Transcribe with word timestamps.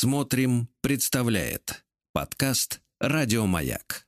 Смотрим, 0.00 0.68
представляет 0.80 1.84
подкаст 2.12 2.80
Радиомаяк. 3.00 4.06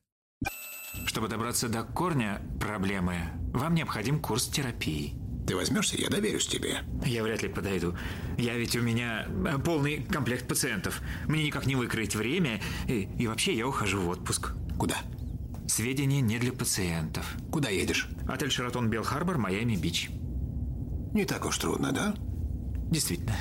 Чтобы 1.04 1.26
добраться 1.26 1.68
до 1.68 1.82
корня 1.82 2.40
проблемы, 2.60 3.32
вам 3.52 3.74
необходим 3.74 4.21
курс 4.21 4.46
терапии. 4.46 5.16
Ты 5.48 5.56
возьмешься, 5.56 5.96
я 5.96 6.08
доверюсь 6.08 6.46
тебе. 6.46 6.84
Я 7.04 7.24
вряд 7.24 7.42
ли 7.42 7.48
подойду. 7.48 7.96
Я 8.38 8.56
ведь 8.56 8.76
у 8.76 8.80
меня 8.80 9.26
э, 9.26 9.58
полный 9.58 10.04
комплект 10.04 10.46
пациентов. 10.46 11.00
Мне 11.26 11.42
никак 11.42 11.66
не 11.66 11.74
выкроить 11.74 12.15
время. 12.15 12.61
И, 12.87 13.09
и 13.19 13.27
вообще 13.27 13.57
я 13.57 13.67
ухожу 13.67 14.01
в 14.01 14.11
отпуск. 14.11 14.53
Куда? 14.79 14.99
Сведения 15.67 16.20
не 16.20 16.38
для 16.38 16.52
пациентов. 16.52 17.34
Куда 17.51 17.69
едешь? 17.69 18.07
Отель 18.29 18.52
«Шератон 18.52 18.91
Белл-Харбор», 18.91 19.38
Майами-Бич. 19.38 20.09
Не 21.15 21.25
так 21.25 21.45
уж 21.47 21.59
трудно, 21.59 21.91
да? 21.91 22.15
Действительно. 22.93 23.34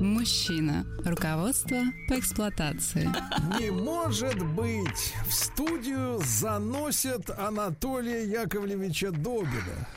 Мужчина. 0.00 0.86
Руководство 1.04 1.82
по 2.08 2.18
эксплуатации. 2.18 3.10
Не 3.58 3.70
может 3.70 4.42
быть! 4.54 5.14
В 5.26 5.32
студию 5.32 6.20
заносят 6.24 7.30
Анатолия 7.38 8.24
Яковлевича 8.24 9.10
Добина. 9.10 9.88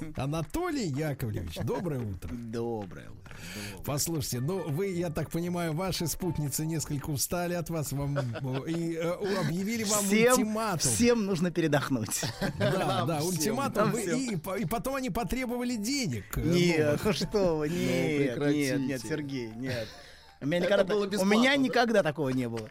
Анатолий 0.16 0.88
Яковлевич, 0.88 1.56
доброе 1.64 2.00
утро. 2.00 2.30
Доброе 2.32 3.10
утро. 3.10 3.36
Послушайте, 3.84 4.40
ну 4.40 4.68
вы, 4.68 4.88
я 4.88 5.10
так 5.10 5.30
понимаю, 5.30 5.72
ваши 5.72 6.06
спутницы 6.06 6.66
несколько 6.66 7.10
устали 7.10 7.54
от 7.54 7.70
вас 7.70 7.92
вам, 7.92 8.18
и 8.66 8.94
э, 8.94 9.10
объявили 9.40 9.84
вам 9.84 10.04
всем, 10.04 10.32
ультиматум. 10.32 10.78
Всем 10.78 11.26
нужно 11.26 11.50
передохнуть. 11.50 12.24
Да, 12.58 13.04
да, 13.04 13.22
ультиматум. 13.22 13.92
Вы, 13.92 14.02
и, 14.02 14.62
и 14.62 14.64
потом 14.66 14.96
они 14.96 15.10
потребовали 15.10 15.76
денег. 15.76 16.36
Нет, 16.36 17.00
ну 17.04 17.12
что 17.12 17.56
вы, 17.58 17.68
нет, 17.68 18.36
Ну, 18.38 18.50
нет, 18.50 18.80
нет, 18.80 19.00
Сергей, 19.02 19.50
нет. 19.54 19.88
У 20.40 20.46
меня, 20.46 20.58
Это 20.58 20.84
никогда, 20.84 21.22
у 21.22 21.24
меня 21.24 21.50
да? 21.50 21.56
никогда 21.56 22.02
такого 22.02 22.28
не 22.30 22.48
было. 22.48 22.70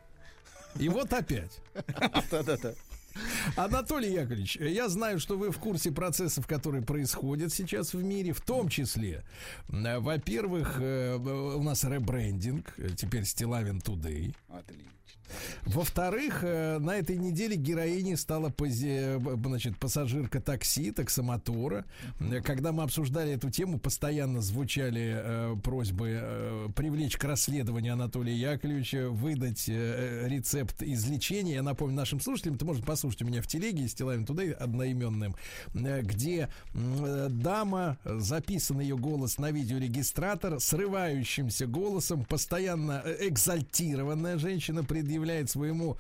И 0.76 0.90
вот 0.90 1.12
опять. 1.13 1.60
Да-да-да. 2.32 2.73
Анатолий 3.55 4.12
Яковлевич, 4.13 4.57
я 4.57 4.90
знаю, 4.90 5.20
что 5.20 5.37
вы 5.37 5.51
в 5.51 5.57
курсе 5.57 5.91
процессов, 5.91 6.48
которые 6.48 6.84
происходят 6.84 7.54
сейчас 7.54 7.93
в 7.93 8.04
мире, 8.04 8.34
в 8.34 8.41
том 8.41 8.70
числе, 8.70 9.23
э, 9.70 9.99
во-первых, 9.99 10.77
э, 10.79 11.15
у 11.15 11.63
нас 11.63 11.84
ребрендинг, 11.84 12.73
э, 12.77 12.89
теперь 12.95 13.26
Стилавин 13.26 13.79
Today. 13.79 14.35
Отлично. 14.49 14.91
Во-вторых, 15.65 16.41
на 16.43 16.95
этой 16.95 17.17
неделе 17.17 17.57
героиней 17.57 18.15
стала 18.15 18.48
пози- 18.49 19.20
значит, 19.45 19.77
пассажирка 19.77 20.39
такси, 20.39 20.91
таксомотора. 20.91 21.84
Когда 22.45 22.71
мы 22.71 22.84
обсуждали 22.84 23.34
эту 23.34 23.49
тему, 23.49 23.77
постоянно 23.77 24.39
звучали 24.39 25.15
э, 25.17 25.55
просьбы 25.61 26.17
э, 26.21 26.67
привлечь 26.73 27.17
к 27.17 27.23
расследованию 27.26 27.93
Анатолия 27.93 28.35
Яковлевича, 28.35 29.09
выдать 29.09 29.65
э, 29.67 30.27
рецепт 30.29 30.82
излечения. 30.82 31.55
Я 31.55 31.63
напомню 31.63 31.98
нашим 31.98 32.21
слушателям, 32.21 32.55
это 32.55 32.63
можно 32.65 32.85
послушать 32.85 33.21
у 33.23 33.26
меня 33.26 33.37
в 33.41 33.48
телеге 33.48 33.88
Стилавин 33.88 34.26
Тудей 34.26 34.52
одноименным, 34.52 35.35
э, 35.74 36.02
где 36.02 36.49
э, 36.74 37.27
дама, 37.30 37.98
записан 38.04 38.79
ее 38.79 38.98
голос 38.98 39.38
на 39.38 39.52
видеорегистратор, 39.52 40.60
срывающимся 40.60 41.68
голосом, 41.68 42.26
постоянно 42.26 43.02
э, 43.04 43.27
экзальтированная 43.27 44.38
женщина 44.38 44.84
предъявляет 44.84 45.49
своему 45.49 45.98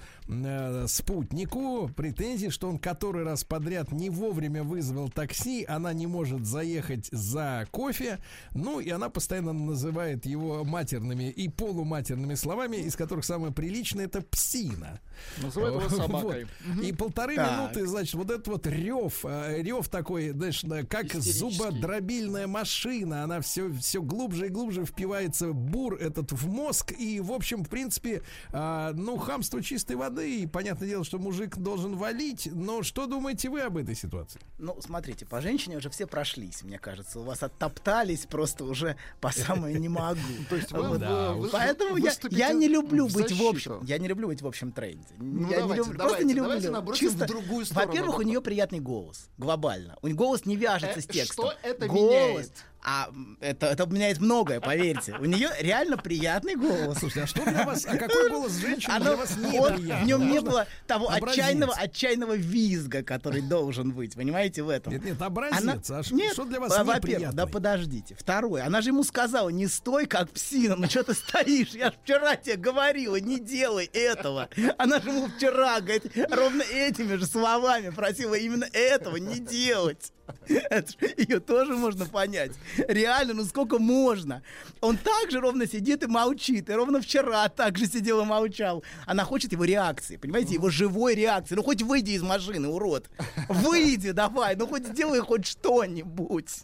спутнику 0.87 1.89
претензии, 1.95 2.49
что 2.49 2.69
он 2.69 2.79
который 2.79 3.23
раз 3.23 3.43
подряд 3.43 3.91
не 3.91 4.09
вовремя 4.09 4.63
вызвал 4.63 5.09
такси, 5.09 5.65
она 5.67 5.93
не 5.93 6.07
может 6.07 6.45
заехать 6.45 7.07
за 7.11 7.67
кофе, 7.71 8.19
ну 8.53 8.79
и 8.79 8.89
она 8.89 9.09
постоянно 9.09 9.53
называет 9.53 10.25
его 10.25 10.63
матерными 10.63 11.29
и 11.29 11.47
полуматерными 11.49 12.35
словами, 12.35 12.77
из 12.77 12.95
которых 12.95 13.25
самое 13.25 13.53
приличное 13.53 14.05
это 14.05 14.21
псина. 14.21 14.99
Называют 15.41 15.75
его 15.75 15.89
собакой. 16.03 16.47
Вот. 16.65 16.83
И 16.83 16.91
полторы 17.27 17.35
Так. 17.35 17.59
минуты, 17.75 17.87
значит, 17.87 18.13
вот 18.15 18.31
этот 18.31 18.47
вот 18.47 18.67
рев, 18.67 19.19
э, 19.23 19.61
рев 19.61 19.87
такой, 19.89 20.29
знаешь, 20.31 20.63
как 20.89 21.13
зубодробильная 21.13 22.47
машина, 22.47 23.23
она 23.23 23.41
все, 23.41 23.71
все 23.73 24.01
глубже 24.01 24.47
и 24.47 24.49
глубже 24.49 24.85
впивается 24.85 25.53
бур 25.53 25.95
этот 25.95 26.31
в 26.31 26.47
мозг, 26.47 26.93
и, 26.97 27.19
в 27.19 27.31
общем, 27.31 27.63
в 27.63 27.69
принципе, 27.69 28.21
а, 28.51 28.93
ну, 28.93 29.17
хамство 29.17 29.61
чистой 29.61 29.95
воды, 29.95 30.41
и 30.41 30.47
понятное 30.47 30.87
дело, 30.87 31.03
что 31.03 31.19
мужик 31.19 31.57
должен 31.57 31.95
валить, 31.95 32.49
но 32.51 32.83
что 32.83 33.05
думаете 33.07 33.49
вы 33.49 33.61
об 33.61 33.77
этой 33.77 33.95
ситуации? 33.95 34.39
Ну, 34.57 34.77
смотрите, 34.81 35.25
по 35.25 35.41
женщине 35.41 35.77
уже 35.77 35.89
все 35.89 36.07
прошлись, 36.07 36.63
мне 36.63 36.79
кажется. 36.79 37.19
У 37.19 37.23
вас 37.23 37.43
оттоптались 37.43 38.25
просто 38.25 38.63
уже 38.63 38.95
по 39.21 39.31
самое 39.31 39.77
не 39.79 39.89
могу. 39.89 40.19
То 40.49 40.55
есть 40.55 40.71
вы, 40.71 40.87
Вот. 40.87 40.99
вы- 41.01 41.33
вы- 41.35 41.49
Поэтому 41.49 41.97
я, 41.97 42.13
я 42.31 42.53
не 42.53 42.67
люблю 42.67 43.07
быть 43.07 43.31
в 43.31 43.41
общем. 43.43 43.79
Я 43.83 43.97
не 43.97 44.07
люблю 44.07 44.27
быть 44.27 44.41
в 44.41 44.47
общем 44.47 44.71
тренде. 44.71 45.05
Ну, 45.17 45.49
я 45.51 45.59
давайте, 45.59 45.63
не 45.67 45.77
люблю, 45.77 45.83
просто 45.83 45.97
давайте, 45.97 46.25
не 46.25 46.33
давайте 46.35 46.63
люблю. 46.67 46.71
набросим 46.79 47.16
Чисто, 47.19 47.25
в 47.25 47.27
другую 47.27 47.65
сторону 47.65 47.87
во-первых, 47.91 48.17
у 48.19 48.21
нее 48.21 48.41
приятный 48.41 48.79
голос, 48.79 49.29
глобально. 49.37 49.97
У 50.01 50.07
нее 50.07 50.15
голос 50.15 50.45
не 50.45 50.55
вяжется 50.55 50.99
Э, 50.99 51.01
с 51.01 51.05
текстом. 51.05 51.45
что 51.49 51.53
это 51.63 51.87
голос. 51.87 52.01
меняет? 52.11 52.51
А 52.83 53.09
это, 53.41 53.65
это 53.65 53.85
меняет 53.87 54.19
многое, 54.19 54.61
поверьте. 54.61 55.13
У 55.19 55.25
нее 55.25 55.49
реально 55.59 55.97
приятный 55.97 56.55
голос. 56.55 56.99
Слушайте, 56.99 57.23
а 57.23 57.27
что 57.27 57.43
для 57.43 57.65
вас, 57.65 57.85
а 57.85 57.97
какой 57.97 58.29
голос 58.29 58.53
женщины 58.53 58.93
Оно- 58.93 59.05
для 59.05 59.15
вас 59.17 59.31
он- 59.35 59.41
неприятный? 59.43 60.03
в 60.03 60.07
нем 60.07 60.31
не 60.31 60.39
было 60.39 60.67
того 60.85 61.09
образец? 61.09 61.39
отчаянного, 61.39 61.73
отчаянного 61.73 62.33
визга, 62.37 63.03
который 63.03 63.41
должен 63.41 63.91
быть, 63.91 64.15
понимаете, 64.15 64.63
в 64.63 64.69
этом. 64.69 64.93
Нет, 64.93 65.03
нет, 65.03 65.21
образец. 65.21 65.89
А 65.91 66.01
ш- 66.03 66.15
Нет, 66.15 66.31
что 66.33 66.45
для 66.45 66.59
вас 66.61 66.77
во- 66.77 66.83
во-первых, 66.85 67.33
да 67.33 67.45
подождите. 67.45 68.15
Второе, 68.17 68.65
она 68.65 68.81
же 68.81 68.89
ему 68.91 69.03
сказала, 69.03 69.49
не 69.49 69.67
стой 69.67 70.05
как 70.05 70.29
псина, 70.31 70.75
ну 70.77 70.87
что 70.89 71.03
ты 71.03 71.13
стоишь? 71.13 71.69
Я 71.71 71.91
вчера 71.91 72.35
тебе 72.37 72.55
говорила, 72.55 73.17
не 73.19 73.39
делай 73.39 73.89
этого. 73.91 74.47
Она 74.77 75.01
же 75.01 75.09
ему 75.09 75.27
вчера, 75.27 75.81
говорит, 75.81 76.03
ровно 76.31 76.61
этими 76.61 77.15
же 77.15 77.25
словами 77.25 77.89
просила 77.89 78.35
именно 78.35 78.67
этого 78.71 79.17
не 79.17 79.39
делать. 79.39 80.13
Ее 81.17 81.39
тоже 81.39 81.75
можно 81.75 82.05
понять. 82.05 82.51
Реально, 82.87 83.33
ну 83.33 83.45
сколько 83.45 83.79
можно? 83.79 84.41
Он 84.81 84.97
так 84.97 85.31
же 85.31 85.39
ровно 85.39 85.67
сидит 85.67 86.03
и 86.03 86.07
молчит. 86.07 86.69
И 86.69 86.73
ровно 86.73 87.01
вчера 87.01 87.49
так 87.49 87.77
же 87.77 87.85
сидел 87.85 88.21
и 88.21 88.25
молчал. 88.25 88.83
Она 89.05 89.23
хочет 89.23 89.51
его 89.51 89.63
реакции, 89.63 90.17
понимаете? 90.17 90.55
Его 90.55 90.69
живой 90.69 91.15
реакции. 91.15 91.55
Ну 91.55 91.63
хоть 91.63 91.81
выйди 91.81 92.11
из 92.11 92.23
машины, 92.23 92.67
урод. 92.67 93.09
Выйди 93.49 94.11
давай, 94.11 94.55
ну 94.55 94.67
хоть 94.67 94.87
сделай 94.87 95.19
хоть 95.19 95.45
что-нибудь. 95.45 96.63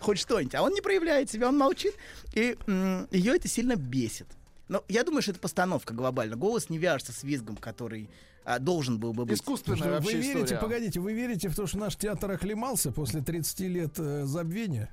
Хоть 0.00 0.18
что-нибудь. 0.18 0.54
А 0.54 0.62
он 0.62 0.72
не 0.72 0.80
проявляет 0.80 1.30
себя, 1.30 1.48
он 1.48 1.58
молчит. 1.58 1.94
И 2.34 2.56
ее 3.10 3.36
это 3.36 3.48
сильно 3.48 3.76
бесит. 3.76 4.26
Но 4.70 4.84
я 4.88 5.02
думаю, 5.02 5.20
что 5.20 5.32
это 5.32 5.40
постановка 5.40 5.92
глобально. 5.92 6.36
Голос 6.36 6.70
не 6.70 6.78
вяжется 6.78 7.12
с 7.12 7.24
визгом, 7.24 7.56
который 7.56 8.08
а, 8.44 8.60
должен 8.60 9.00
был 9.00 9.12
бы 9.12 9.24
быть. 9.24 9.36
Искусственная 9.36 9.78
Что, 9.78 9.90
вообще 9.90 10.16
вы 10.16 10.22
верите, 10.22 10.44
история. 10.44 10.60
погодите, 10.60 11.00
вы 11.00 11.12
верите 11.12 11.48
в 11.48 11.56
то, 11.56 11.66
что 11.66 11.78
наш 11.78 11.96
театр 11.96 12.30
оклемался 12.30 12.92
после 12.92 13.20
30 13.20 13.60
лет 13.62 13.98
э, 13.98 14.24
забвения? 14.26 14.88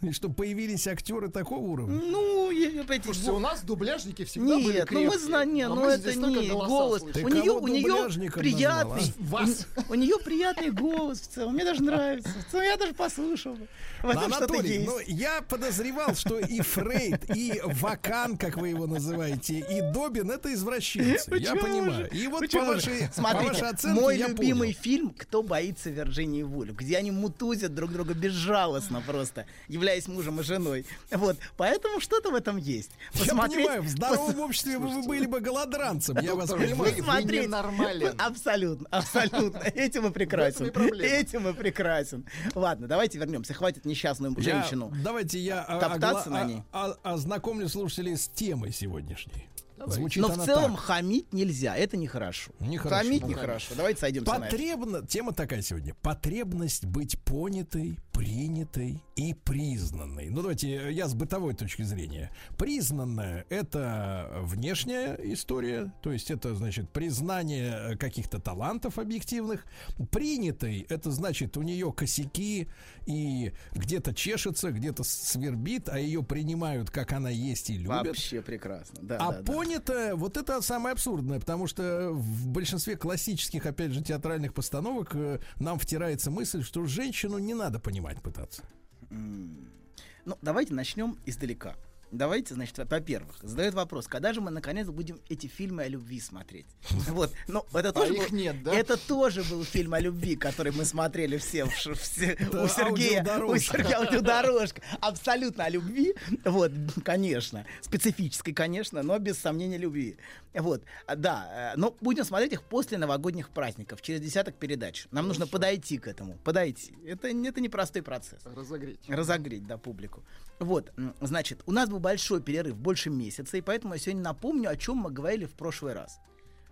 И 0.00 0.12
что 0.12 0.28
появились 0.28 0.86
актеры 0.86 1.28
такого 1.28 1.58
уровня? 1.60 2.00
Ну, 2.00 2.50
я, 2.50 2.70
понимаете, 2.70 3.04
Слушайте, 3.04 3.32
у 3.32 3.38
нас 3.38 3.62
дубляжники 3.62 4.24
всегда 4.24 4.54
были 4.56 4.72
Нет, 4.78 4.90
ну 4.90 5.00
мы 5.00 5.06
крепкие, 5.10 5.26
знаем, 5.26 5.54
нет, 5.54 5.70
а 5.70 5.74
ну 5.74 5.88
это 5.88 6.14
не 6.14 6.48
голос. 6.50 7.00
слышим. 7.00 7.12
Ты 7.14 7.24
У 7.24 7.28
нее, 7.28 7.52
у 7.52 7.66
нее 7.68 8.30
приятный, 8.30 9.12
Вас. 9.18 9.66
у, 9.88 9.92
у 9.92 9.94
нее 9.94 10.16
приятный 10.24 10.70
голос 10.70 11.20
в 11.20 11.28
целом. 11.28 11.54
Мне 11.54 11.64
даже 11.64 11.82
нравится. 11.82 12.30
В 12.48 12.50
целом 12.52 12.64
я 12.64 12.76
даже 12.76 12.94
послушал. 12.94 13.56
В 14.02 14.08
этом 14.08 14.24
Анатолий, 14.32 14.74
есть. 14.74 14.86
но 14.86 15.00
я 15.06 15.42
подозревал, 15.42 16.14
что 16.14 16.38
и 16.38 16.60
Фрейд, 16.60 17.36
и 17.36 17.60
Вакан, 17.64 18.36
как 18.36 18.56
вы 18.56 18.68
его 18.68 18.86
называете, 18.86 19.58
и 19.58 19.80
Добин 19.92 20.30
это 20.30 20.52
извращенцы. 20.54 21.34
Я 21.36 21.56
понимаю. 21.56 22.04
же? 22.04 22.08
И 22.12 22.26
вот 22.28 22.40
по 22.40 22.46
Почему 22.46 22.64
же? 22.64 22.70
вашей, 22.74 23.08
по 23.08 23.12
Смотрите, 23.14 23.48
вашей 23.52 23.68
оценке 23.70 24.00
мой 24.00 24.16
любимый 24.16 24.68
понял. 24.68 24.80
фильм 24.80 25.14
«Кто 25.16 25.42
боится 25.42 25.90
Вирджинии 25.90 26.44
Вульф», 26.44 26.76
где 26.76 26.96
они 26.96 27.10
мутузят 27.10 27.74
друг 27.74 27.92
друга 27.92 28.14
безжалостно 28.14 29.02
просто, 29.04 29.46
являясь 29.88 30.08
мужем 30.08 30.40
и 30.40 30.42
женой. 30.42 30.84
Вот, 31.10 31.36
поэтому 31.56 32.00
что-то 32.00 32.30
в 32.30 32.34
этом 32.34 32.56
есть. 32.56 32.90
Я 33.14 33.20
Посмотреть- 33.24 33.66
понимаю, 33.66 33.82
в 33.82 33.88
здоровом 33.88 34.30
пос- 34.36 34.40
обществе 34.44 34.78
вы 34.78 35.02
были 35.02 35.26
бы 35.26 35.40
голодранцем, 35.40 36.18
я 36.20 36.34
вас 36.34 36.50
понимаю. 36.50 36.76
вы- 36.76 37.02
Смотреть. 37.02 37.42
ненормален. 37.46 38.14
Абсолютно, 38.18 38.86
абсолютно. 38.90 39.58
Этим 39.74 40.06
и 40.06 40.10
прекрасен. 40.10 40.66
Этим 40.66 41.48
и 41.48 41.52
прекрасен. 41.54 42.26
Ладно, 42.54 42.86
давайте 42.86 43.18
вернемся. 43.18 43.54
Хватит 43.54 43.84
несчастную 43.84 44.34
Я- 44.38 44.42
женщину. 44.60 44.92
давайте 45.02 45.38
я 45.38 45.62
а, 45.62 45.80
Топтаться 45.80 46.30
на 46.30 46.44
ней. 46.44 46.62
а- 46.72 46.94
а- 47.02 47.12
ознакомлю 47.14 47.68
слушателей 47.68 48.16
с 48.16 48.28
темой 48.28 48.72
сегодняшней. 48.72 49.48
Звучит 49.86 50.22
Но 50.22 50.28
в 50.28 50.44
целом 50.44 50.74
так. 50.74 50.84
хамить 50.84 51.32
нельзя, 51.32 51.76
это 51.76 51.96
нехорошо. 51.96 52.52
Нехорошо. 52.60 53.02
Хамить 53.04 53.22
Ну, 53.22 53.28
нехорошо. 53.28 53.74
Давайте 53.76 54.00
сойдемся. 54.00 54.30
Потребно, 54.30 55.06
тема 55.06 55.32
такая 55.32 55.62
сегодня. 55.62 55.94
Потребность 56.02 56.84
быть 56.84 57.18
понятой, 57.22 57.98
принятой 58.12 59.02
и 59.16 59.34
признанной. 59.34 60.28
Ну, 60.30 60.42
давайте 60.42 60.74
э, 60.74 60.92
я 60.92 61.06
с 61.06 61.14
бытовой 61.14 61.54
точки 61.54 61.82
зрения. 61.82 62.30
Признанная— 62.56 63.46
это 63.48 64.30
внешняя 64.40 65.14
история, 65.22 65.92
то 66.02 66.12
есть 66.12 66.30
это, 66.30 66.54
значит, 66.54 66.90
признание 66.90 67.92
э, 67.92 67.96
каких-то 67.96 68.40
талантов 68.40 68.98
объективных. 68.98 69.64
Принятой— 70.10 70.84
это 70.88 71.10
значит 71.10 71.56
у 71.56 71.62
нее 71.62 71.92
косяки 71.92 72.68
и 73.06 73.52
где-то 73.72 74.14
чешется, 74.14 74.70
где-то 74.70 75.04
свербит, 75.04 75.88
а 75.88 75.98
ее 75.98 76.22
принимают, 76.22 76.90
как 76.90 77.12
она 77.12 77.30
есть 77.30 77.70
и 77.70 77.78
любят. 77.78 78.06
Вообще 78.06 78.42
прекрасно. 78.42 78.98
Да, 79.02 79.16
А 79.16 79.32
да, 79.32 79.38
да. 79.38 79.52
Понято, 79.68 80.16
вот 80.16 80.36
это 80.36 80.62
самое 80.62 80.92
абсурдное, 80.92 81.38
потому 81.40 81.66
что 81.66 82.10
в 82.12 82.48
большинстве 82.48 82.96
классических, 82.96 83.66
опять 83.66 83.92
же, 83.92 84.02
театральных 84.02 84.54
постановок 84.54 85.10
э, 85.14 85.40
нам 85.56 85.78
втирается 85.78 86.30
мысль, 86.30 86.62
что 86.62 86.86
женщину 86.86 87.38
не 87.38 87.54
надо 87.54 87.78
понимать 87.78 88.20
пытаться. 88.22 88.62
Ну, 89.10 90.36
давайте 90.42 90.74
начнем 90.74 91.16
издалека. 91.26 91.76
Давайте, 92.10 92.54
значит, 92.54 92.78
во-первых, 92.78 93.36
задает 93.42 93.74
вопрос, 93.74 94.06
когда 94.06 94.32
же 94.32 94.40
мы 94.40 94.50
наконец 94.50 94.88
будем 94.88 95.20
эти 95.28 95.46
фильмы 95.46 95.82
о 95.82 95.88
любви 95.88 96.20
смотреть? 96.20 96.66
Вот, 97.08 97.32
ну, 97.48 97.64
это 97.72 97.92
тоже 97.92 98.14
их 98.14 98.30
был- 98.30 98.36
нет, 98.36 98.62
да? 98.62 98.72
Это 98.74 98.96
тоже 98.96 99.42
был 99.42 99.64
фильм 99.64 99.94
о 99.94 100.00
любви, 100.00 100.36
который 100.36 100.72
мы 100.72 100.84
смотрели 100.84 101.36
все, 101.36 101.64
в 101.64 101.70
все- 101.70 102.32
Это 102.38 102.62
у 102.62 102.68
Сергея, 102.68 103.22
у. 103.44 103.56
Сергея 103.58 103.98
аудиодорожка. 103.98 104.82
Абсолютно 105.00 105.64
о 105.64 105.68
любви, 105.68 106.14
вот, 106.44 106.72
конечно, 107.04 107.66
специфической, 107.80 108.52
конечно, 108.52 109.02
но 109.02 109.18
без 109.18 109.38
сомнения 109.38 109.78
любви. 109.78 110.16
Вот, 110.54 110.82
а, 111.06 111.14
да, 111.16 111.72
э, 111.74 111.76
но 111.78 111.94
будем 112.00 112.24
смотреть 112.24 112.52
их 112.52 112.62
после 112.62 112.98
новогодних 112.98 113.50
праздников, 113.50 114.00
через 114.02 114.20
десяток 114.20 114.54
передач. 114.54 115.06
Нам 115.10 115.28
нужно 115.28 115.46
подойти 115.46 115.98
к 115.98 116.06
этому, 116.08 116.38
подойти. 116.38 116.94
Это, 117.06 117.28
это 117.28 117.60
непростой 117.60 118.02
процесс 118.02 118.40
Разогреть. 118.44 119.00
разогреть, 119.08 119.66
да, 119.66 119.76
публику. 119.76 120.22
Вот, 120.58 120.92
значит, 121.20 121.62
у 121.66 121.72
нас 121.72 121.88
был 121.88 121.97
большой 121.98 122.42
перерыв, 122.42 122.76
больше 122.76 123.10
месяца, 123.10 123.56
и 123.56 123.60
поэтому 123.60 123.94
я 123.94 124.00
сегодня 124.00 124.22
напомню, 124.22 124.70
о 124.70 124.76
чем 124.76 124.98
мы 124.98 125.10
говорили 125.10 125.44
в 125.44 125.52
прошлый 125.52 125.94
раз. 125.94 126.18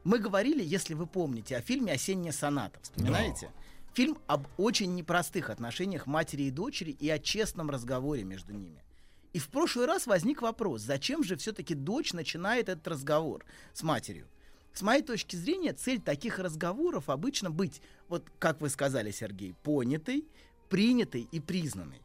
Мы 0.05 0.19
говорили, 0.19 0.63
если 0.63 0.95
вы 0.95 1.07
помните, 1.07 1.57
о 1.57 1.61
фильме 1.61 1.93
«Осенняя 1.93 2.33
соната». 2.33 2.79
Вспоминаете? 2.81 3.51
Фильм 3.95 4.19
об 4.27 4.47
очень 4.57 4.95
непростых 4.95 5.51
отношениях 5.51 6.07
матери 6.07 6.45
и 6.45 6.51
дочери 6.51 6.91
и 6.91 7.09
о 7.09 7.19
честном 7.19 7.71
разговоре 7.71 8.25
между 8.25 8.53
ними. 8.53 8.85
И 9.33 9.39
в 9.39 9.49
прошлый 9.49 9.87
раз 9.87 10.07
возник 10.07 10.43
вопрос, 10.43 10.83
зачем 10.83 11.25
же 11.25 11.37
все-таки 11.37 11.75
дочь 11.75 12.13
начинает 12.13 12.69
этот 12.69 12.87
разговор 12.89 13.45
с 13.73 13.83
матерью? 13.83 14.29
С 14.73 14.83
моей 14.83 15.03
точки 15.03 15.37
зрения, 15.37 15.73
цель 15.73 16.01
таких 16.01 16.39
разговоров 16.39 17.09
обычно 17.09 17.51
быть, 17.51 17.81
вот 18.09 18.31
как 18.39 18.61
вы 18.61 18.69
сказали, 18.69 19.11
Сергей, 19.11 19.55
понятой, 19.63 20.27
принятой 20.69 21.27
и 21.33 21.41
признанной. 21.41 22.01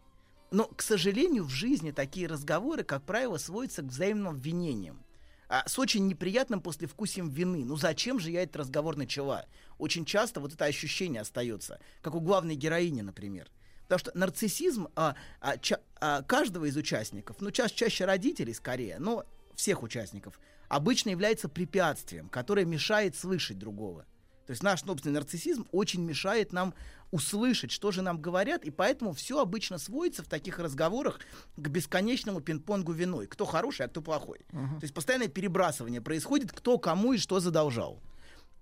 Но, 0.52 0.66
к 0.66 0.82
сожалению, 0.82 1.46
в 1.46 1.50
жизни 1.50 1.92
такие 1.92 2.28
разговоры, 2.28 2.84
как 2.84 3.04
правило, 3.04 3.38
сводятся 3.38 3.82
к 3.82 3.86
взаимным 3.86 4.28
обвинениям. 4.28 5.04
А, 5.48 5.68
с 5.68 5.80
очень 5.80 6.08
неприятным 6.08 6.62
послевкусием 6.62 7.30
вины. 7.30 7.66
Ну 7.66 7.78
зачем 7.78 8.20
же 8.20 8.32
я 8.32 8.44
этот 8.44 8.58
разговор 8.58 8.98
начала? 8.98 9.46
Очень 9.78 10.06
часто 10.06 10.40
вот 10.40 10.54
это 10.54 10.66
ощущение 10.66 11.22
остается, 11.22 11.80
как 12.02 12.16
у 12.16 12.22
главной 12.22 12.56
героини, 12.56 13.02
например. 13.02 13.50
Потому 13.84 14.00
что 14.00 14.12
нарциссизм 14.14 14.88
а, 14.96 15.16
а, 15.40 15.58
ча- 15.58 15.82
а, 16.00 16.22
каждого 16.22 16.66
из 16.66 16.78
участников, 16.78 17.38
ну 17.40 17.52
ча- 17.52 17.68
чаще 17.68 18.06
родителей 18.06 18.54
скорее, 18.54 19.00
но 19.00 19.26
всех 19.56 19.84
участников, 19.84 20.40
обычно 20.70 21.10
является 21.10 21.50
препятствием, 21.50 22.30
которое 22.30 22.66
мешает 22.66 23.18
слышать 23.18 23.58
другого. 23.58 24.06
То 24.46 24.52
есть 24.52 24.64
наш 24.64 24.84
собственный 24.84 25.16
нарциссизм 25.16 25.68
очень 25.72 26.02
мешает 26.02 26.54
нам 26.54 26.74
услышать, 27.12 27.72
что 27.72 27.92
же 27.92 28.02
нам 28.02 28.22
говорят, 28.22 28.64
и 28.64 28.72
поэтому 28.72 29.14
все 29.14 29.40
обычно 29.40 29.78
сводится 29.78 30.24
в 30.24 30.28
таких 30.28 30.60
разговорах 30.60 31.20
к 31.58 31.68
бесконечному 31.68 32.40
пинг-понгу 32.40 32.94
виной. 32.94 33.28
Кто 33.28 33.46
хороший, 33.46 33.86
а 33.86 33.90
кто 33.90 34.02
плохой. 34.02 34.40
То 34.50 34.84
есть 34.84 34.94
постоянное 34.94 35.28
перебрасывание 35.28 36.02
происходит, 36.02 36.52
кто 36.52 36.78
кому 36.78 37.14
и 37.14 37.18
что 37.18 37.40
задолжал. 37.40 38.02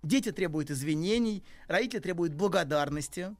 Дети 0.01 0.31
требуют 0.31 0.71
извинений, 0.71 1.43
родители 1.67 1.99
требуют 1.99 2.33
благодарности. 2.33 3.35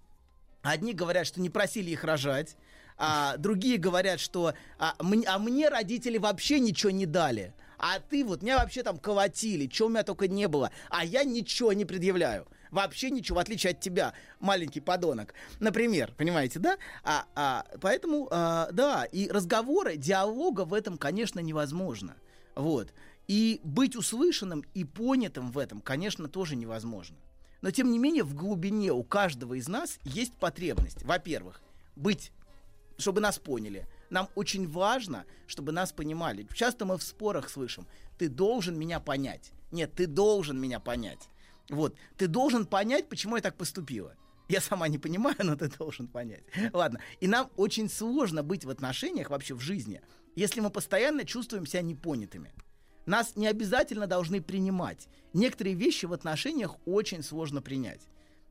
Одни 0.61 0.94
говорят, 0.94 1.25
что 1.25 1.39
не 1.41 1.50
просили 1.50 1.89
их 1.91 2.03
рожать, 2.03 2.55
а 2.97 3.38
другие 3.38 3.77
говорят, 3.77 4.19
что 4.19 4.53
а, 4.77 4.94
мн- 5.00 5.23
а 5.25 5.39
мне 5.39 5.69
родители 5.69 6.17
вообще 6.17 6.59
ничего 6.59 6.91
не 6.91 7.05
дали. 7.05 7.53
А 7.77 8.00
ты 8.00 8.25
вот, 8.25 8.44
меня 8.44 8.57
вообще 8.57 8.83
там 8.83 8.97
колотили, 8.97 9.67
чего 9.67 9.88
у 9.88 9.91
меня 9.91 10.03
только 10.03 10.27
не 10.27 10.50
было. 10.50 10.69
А 10.89 11.05
я 11.05 11.23
ничего 11.23 11.71
не 11.71 11.85
предъявляю. 11.85 12.45
Вообще 12.71 13.10
ничего, 13.10 13.38
в 13.38 13.39
отличие 13.39 13.71
от 13.71 13.80
тебя, 13.80 14.13
маленький 14.39 14.80
подонок. 14.80 15.33
Например, 15.60 16.13
понимаете, 16.18 16.60
да? 16.60 16.77
А, 17.04 17.25
а, 17.36 17.66
поэтому, 17.81 18.27
а, 18.31 18.69
да, 18.71 19.06
и 19.06 19.30
разговоры, 19.30 19.98
диалога 19.98 20.66
в 20.66 20.74
этом, 20.74 20.98
конечно, 20.98 21.39
невозможно. 21.39 22.16
Вот. 22.56 22.94
И 23.27 23.60
быть 23.63 23.95
услышанным 23.95 24.63
и 24.74 24.83
понятым 24.83 25.51
в 25.51 25.57
этом, 25.57 25.81
конечно, 25.81 26.27
тоже 26.27 26.56
невозможно. 26.56 27.18
Но, 27.62 27.71
тем 27.71 27.92
не 27.92 28.00
менее, 28.00 28.24
в 28.24 28.36
глубине 28.36 28.92
у 28.92 29.04
каждого 29.04 29.56
из 29.56 29.68
нас 29.68 30.00
есть 30.04 30.33
потребность. 30.36 31.04
Во-первых, 31.04 31.62
быть, 31.95 32.31
чтобы 32.98 33.22
нас 33.22 33.38
поняли. 33.38 33.88
Нам 34.10 34.30
очень 34.36 34.68
важно, 34.68 35.25
чтобы 35.45 35.72
нас 35.72 35.92
понимали. 35.92 36.48
Часто 36.56 36.86
мы 36.86 36.98
в 36.98 37.04
спорах 37.04 37.50
слышим, 37.50 37.86
ты 38.18 38.30
должен 38.30 38.77
меня 38.77 39.00
понять. 39.00 39.51
Нет, 39.72 39.94
ты 39.94 40.07
должен 40.07 40.60
меня 40.60 40.80
понять. 40.80 41.30
Вот, 41.69 41.95
ты 42.18 42.27
должен 42.27 42.66
понять, 42.66 43.10
почему 43.10 43.36
я 43.36 43.42
так 43.42 43.56
поступила. 43.56 44.16
Я 44.48 44.62
сама 44.62 44.88
не 44.88 44.98
понимаю, 44.98 45.38
но 45.39 45.56
ты 45.56 45.69
должен 45.69 46.07
понять. 46.07 46.44
Ладно. 46.74 47.00
И 47.19 47.27
нам 47.27 47.51
очень 47.56 47.89
сложно 47.89 48.44
быть 48.44 48.66
в 48.66 48.69
отношениях 48.69 49.30
вообще 49.30 49.54
в 49.54 49.60
жизни, 49.60 50.01
если 50.36 50.60
мы 50.60 50.71
постоянно 50.71 51.24
чувствуем 51.24 51.68
себя 51.68 51.83
непонятыми. 51.83 52.54
Нас 53.06 53.36
не 53.36 53.48
обязательно 53.48 54.07
должны 54.07 54.42
принимать. 54.42 55.07
Некоторые 55.33 55.75
вещи 55.75 56.06
в 56.06 56.13
отношениях 56.13 56.75
очень 56.86 57.24
сложно 57.24 57.62
принять. 57.62 58.01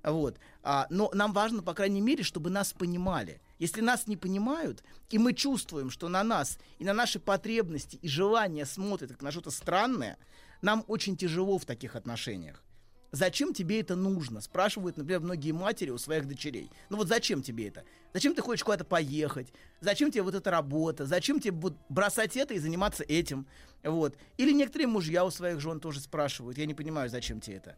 Вот. 0.03 0.39
А, 0.63 0.87
но 0.91 1.11
нам 1.13 1.33
важно, 1.33 1.63
по 1.63 1.75
крайней 1.75 2.01
мере, 2.01 2.23
чтобы 2.23 2.51
нас 2.51 2.73
понимали. 2.73 3.41
Если 3.59 3.81
нас 3.81 4.07
не 4.07 4.17
понимают, 4.17 4.85
и 5.11 5.19
мы 5.19 5.33
чувствуем, 5.33 5.91
что 5.91 6.09
на 6.09 6.23
нас 6.23 6.59
и 6.79 6.85
на 6.85 6.93
наши 6.93 7.19
потребности 7.19 7.97
и 7.97 8.09
желания 8.09 8.67
смотрят 8.67 9.11
как 9.11 9.23
на 9.23 9.33
что-то 9.33 9.51
странное, 9.51 10.17
нам 10.63 10.85
очень 10.87 11.17
тяжело 11.17 11.59
в 11.59 11.65
таких 11.65 11.97
отношениях. 11.97 12.63
Зачем 13.11 13.55
тебе 13.55 13.81
это 13.81 13.97
нужно? 13.97 14.41
Спрашивают, 14.41 14.99
например, 14.99 15.21
многие 15.21 15.53
матери 15.53 15.91
у 15.91 15.99
своих 15.99 16.29
дочерей. 16.29 16.71
Ну 16.91 16.99
вот 16.99 17.09
зачем 17.09 17.43
тебе 17.43 17.69
это? 17.69 17.85
Зачем 18.13 18.35
ты 18.35 18.43
хочешь 18.43 18.65
куда-то 18.65 18.85
поехать? 18.85 19.53
Зачем 19.81 20.11
тебе 20.11 20.23
вот 20.23 20.35
эта 20.35 20.51
работа? 20.51 21.07
Зачем 21.07 21.41
тебе 21.41 21.53
вот 21.53 21.75
бросать 21.89 22.37
это 22.37 22.53
и 22.53 22.59
заниматься 22.59 23.05
этим? 23.05 23.47
Вот. 23.83 24.17
Или 24.37 24.53
некоторые 24.53 24.89
мужья 24.89 25.25
у 25.25 25.31
своих 25.31 25.61
жен 25.61 25.81
тоже 25.81 26.01
спрашивают. 26.01 26.59
Я 26.59 26.67
не 26.67 26.75
понимаю, 26.75 27.09
зачем 27.09 27.41
тебе 27.41 27.57
это. 27.57 27.77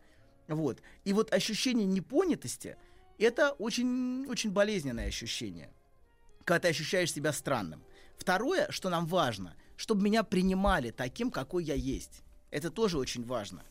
Вот. 0.48 0.80
И 1.04 1.12
вот 1.12 1.32
ощущение 1.32 1.86
непонятости– 1.86 2.76
это 3.18 3.52
очень, 3.52 4.26
очень 4.26 4.50
болезненное 4.50 5.06
ощущение, 5.06 5.70
когда 6.44 6.60
ты 6.60 6.68
ощущаешь 6.68 7.12
себя 7.12 7.32
странным. 7.32 7.84
Второе, 8.16 8.66
что 8.70 8.90
нам 8.90 9.06
важно, 9.06 9.54
чтобы 9.76 10.02
меня 10.02 10.24
принимали 10.24 10.90
таким, 10.90 11.30
какой 11.30 11.62
я 11.62 11.74
есть. 11.74 12.22
Это 12.50 12.70
тоже 12.70 12.98
очень 12.98 13.24
важно. 13.24 13.62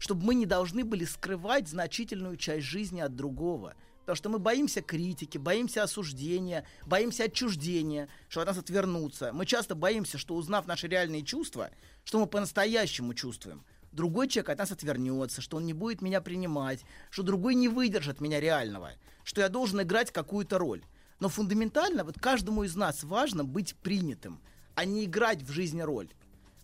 Чтобы 0.00 0.24
мы 0.24 0.34
не 0.34 0.46
должны 0.46 0.82
были 0.82 1.04
скрывать 1.04 1.68
значительную 1.68 2.38
часть 2.38 2.64
жизни 2.64 3.00
от 3.00 3.14
другого. 3.14 3.74
Потому 4.00 4.16
что 4.16 4.30
мы 4.30 4.38
боимся 4.38 4.80
критики, 4.80 5.36
боимся 5.36 5.82
осуждения, 5.82 6.66
боимся 6.86 7.24
отчуждения, 7.24 8.08
что 8.28 8.40
от 8.40 8.46
нас 8.48 8.56
отвернутся. 8.56 9.30
Мы 9.34 9.44
часто 9.44 9.74
боимся, 9.74 10.16
что 10.16 10.34
узнав 10.34 10.66
наши 10.66 10.88
реальные 10.88 11.22
чувства, 11.22 11.70
что 12.04 12.18
мы 12.18 12.26
по-настоящему 12.26 13.12
чувствуем, 13.12 13.62
другой 13.92 14.28
человек 14.28 14.48
от 14.48 14.58
нас 14.58 14.72
отвернется, 14.72 15.42
что 15.42 15.58
он 15.58 15.66
не 15.66 15.74
будет 15.74 16.00
меня 16.00 16.22
принимать, 16.22 16.80
что 17.10 17.22
другой 17.22 17.54
не 17.54 17.68
выдержит 17.68 18.22
меня 18.22 18.40
реального, 18.40 18.92
что 19.22 19.42
я 19.42 19.50
должен 19.50 19.82
играть 19.82 20.10
какую-то 20.10 20.56
роль. 20.56 20.82
Но 21.20 21.28
фундаментально 21.28 22.04
вот 22.04 22.18
каждому 22.18 22.64
из 22.64 22.74
нас 22.74 23.04
важно 23.04 23.44
быть 23.44 23.76
принятым, 23.76 24.40
а 24.74 24.86
не 24.86 25.04
играть 25.04 25.42
в 25.42 25.52
жизни 25.52 25.82
роль. 25.82 26.08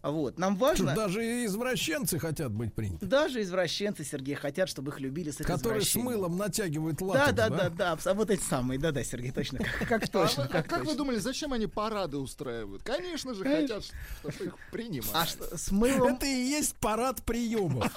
Вот. 0.03 0.39
Нам 0.39 0.57
важно... 0.57 0.95
Даже 0.95 1.45
извращенцы 1.45 2.19
хотят 2.19 2.53
быть 2.53 2.73
приняты. 2.75 3.07
Даже 3.07 3.43
извращенцы, 3.43 4.05
Сергей, 4.05 4.35
хотят, 4.35 4.69
чтобы 4.69 4.93
их 4.93 5.01
любили 5.01 5.31
с 5.31 5.37
Которые 5.37 5.83
с 5.83 5.95
мылом 5.97 6.37
натягивают 6.37 6.99
Да, 6.99 7.05
латекс, 7.05 7.33
да, 7.33 7.49
да, 7.49 7.71
да, 7.71 7.93
абс- 7.93 8.07
а 8.07 8.15
вот 8.15 8.31
эти 8.31 8.43
самые, 8.43 8.79
да, 8.79 8.93
да, 8.93 9.03
Сергей, 9.03 9.33
точно, 9.33 9.59
как, 9.59 9.89
как 9.89 10.09
точно, 10.09 10.45
а, 10.45 10.49
как 10.49 10.69
как 10.69 10.85
вы 10.85 10.95
думали, 10.95 11.19
зачем 11.19 11.53
они 11.53 11.67
парады 11.67 12.19
устраивают? 12.19 12.83
Конечно 12.83 13.35
же, 13.35 13.43
Конечно. 13.43 13.77
хотят, 13.77 13.93
чтобы 14.21 14.45
их 14.45 14.55
принимали. 14.71 15.11
А 15.13 15.27
что, 15.27 15.57
с 15.57 15.71
мылом? 15.71 16.15
Это 16.15 16.27
и 16.27 16.31
есть 16.31 16.77
парад 16.77 17.23
приемов. 17.25 17.91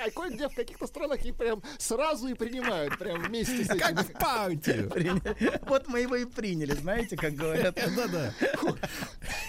А 0.00 0.10
кое-где 0.10 0.48
в 0.48 0.54
каких-то 0.54 0.86
странах 0.86 1.24
их 1.24 1.34
прям 1.34 1.62
сразу 1.78 2.28
и 2.28 2.34
принимают, 2.34 2.98
прям 2.98 3.22
вместе 3.22 3.64
с 3.64 3.70
этим. 3.70 3.78
Как 3.78 3.94
в. 4.04 5.68
Вот 5.68 5.88
мы 5.88 6.00
его 6.00 6.16
и 6.16 6.24
приняли, 6.24 6.72
знаете, 6.74 7.16
как 7.16 7.34
говорят. 7.34 7.74
Да-да. 7.96 8.32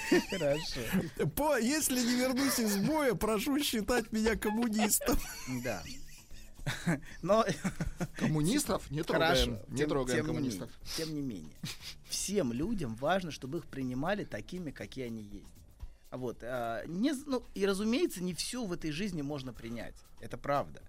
Хорошо. 0.29 1.57
Если 1.59 1.99
не 1.99 2.15
вернусь 2.19 2.59
из 2.59 2.77
боя, 2.77 3.13
прошу 3.13 3.59
считать 3.59 4.11
меня 4.11 4.35
коммунистом. 4.35 5.17
Да. 5.63 5.83
Но 7.21 7.45
Коммунистов 8.15 8.89
не 8.91 9.01
трогаем. 9.03 9.55
Хорошо. 9.55 9.65
Не 9.69 9.77
Тем- 9.77 9.89
трогаем 9.89 10.17
тем 10.17 10.25
не 10.25 10.33
коммунистов. 10.33 10.69
менее, 10.69 10.95
тем 10.97 11.15
не 11.15 11.21
менее, 11.21 11.55
всем 12.09 12.53
людям 12.53 12.95
важно, 12.95 13.31
чтобы 13.31 13.59
их 13.59 13.65
принимали 13.67 14.23
такими, 14.23 14.71
какие 14.71 15.05
они 15.05 15.23
есть. 15.23 15.47
А 16.11 16.17
Вот, 16.17 16.39
а, 16.43 16.83
не, 16.85 17.13
ну, 17.25 17.43
и 17.53 17.65
разумеется, 17.65 18.21
не 18.23 18.33
все 18.33 18.65
в 18.65 18.73
этой 18.73 18.91
жизни 18.91 19.21
можно 19.21 19.53
принять. 19.53 19.95
Это 20.19 20.37
правда. 20.37 20.81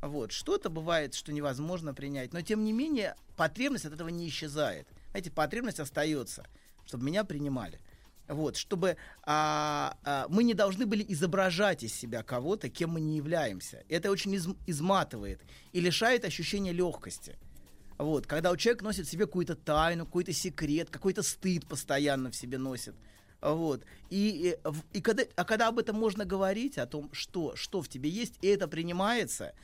Вот, 0.00 0.32
что-то 0.32 0.70
бывает, 0.70 1.14
что 1.14 1.32
невозможно 1.32 1.92
принять, 1.92 2.32
но 2.32 2.40
тем 2.40 2.64
не 2.64 2.72
менее 2.72 3.14
потребность 3.36 3.84
от 3.84 3.92
этого 3.92 4.08
не 4.08 4.28
исчезает. 4.28 4.88
Знаете, 5.10 5.30
потребность 5.30 5.80
остается, 5.80 6.46
чтобы 6.86 7.04
меня 7.04 7.22
принимали. 7.24 7.80
Вот, 8.30 8.56
чтобы 8.56 8.96
а, 9.24 9.96
а, 10.04 10.26
мы 10.28 10.44
не 10.44 10.54
должны 10.54 10.86
были 10.86 11.04
изображать 11.08 11.82
из 11.82 11.92
себя 11.92 12.22
кого-то, 12.22 12.68
кем 12.68 12.90
мы 12.90 13.00
не 13.00 13.16
являемся. 13.16 13.82
Это 13.88 14.08
очень 14.08 14.32
из- 14.32 14.46
изматывает 14.68 15.40
и 15.72 15.80
лишает 15.80 16.24
ощущения 16.24 16.70
легкости. 16.70 17.36
Вот, 17.98 18.28
когда 18.28 18.52
у 18.52 18.56
человека 18.56 18.84
носит 18.84 19.08
в 19.08 19.10
себе 19.10 19.26
какую-то 19.26 19.56
тайну, 19.56 20.06
какой-то 20.06 20.32
секрет, 20.32 20.90
какой-то 20.90 21.24
стыд 21.24 21.66
постоянно 21.66 22.30
в 22.30 22.36
себе 22.36 22.56
носит. 22.56 22.94
Вот. 23.40 23.84
И, 24.10 24.54
и, 24.54 24.96
и 24.96 25.00
когда, 25.00 25.24
а 25.34 25.44
когда 25.44 25.66
об 25.66 25.80
этом 25.80 25.96
можно 25.96 26.24
говорить, 26.24 26.78
о 26.78 26.86
том, 26.86 27.10
что, 27.12 27.56
что 27.56 27.82
в 27.82 27.88
тебе 27.88 28.10
есть, 28.10 28.34
и 28.42 28.46
это 28.46 28.68
принимается, 28.68 29.54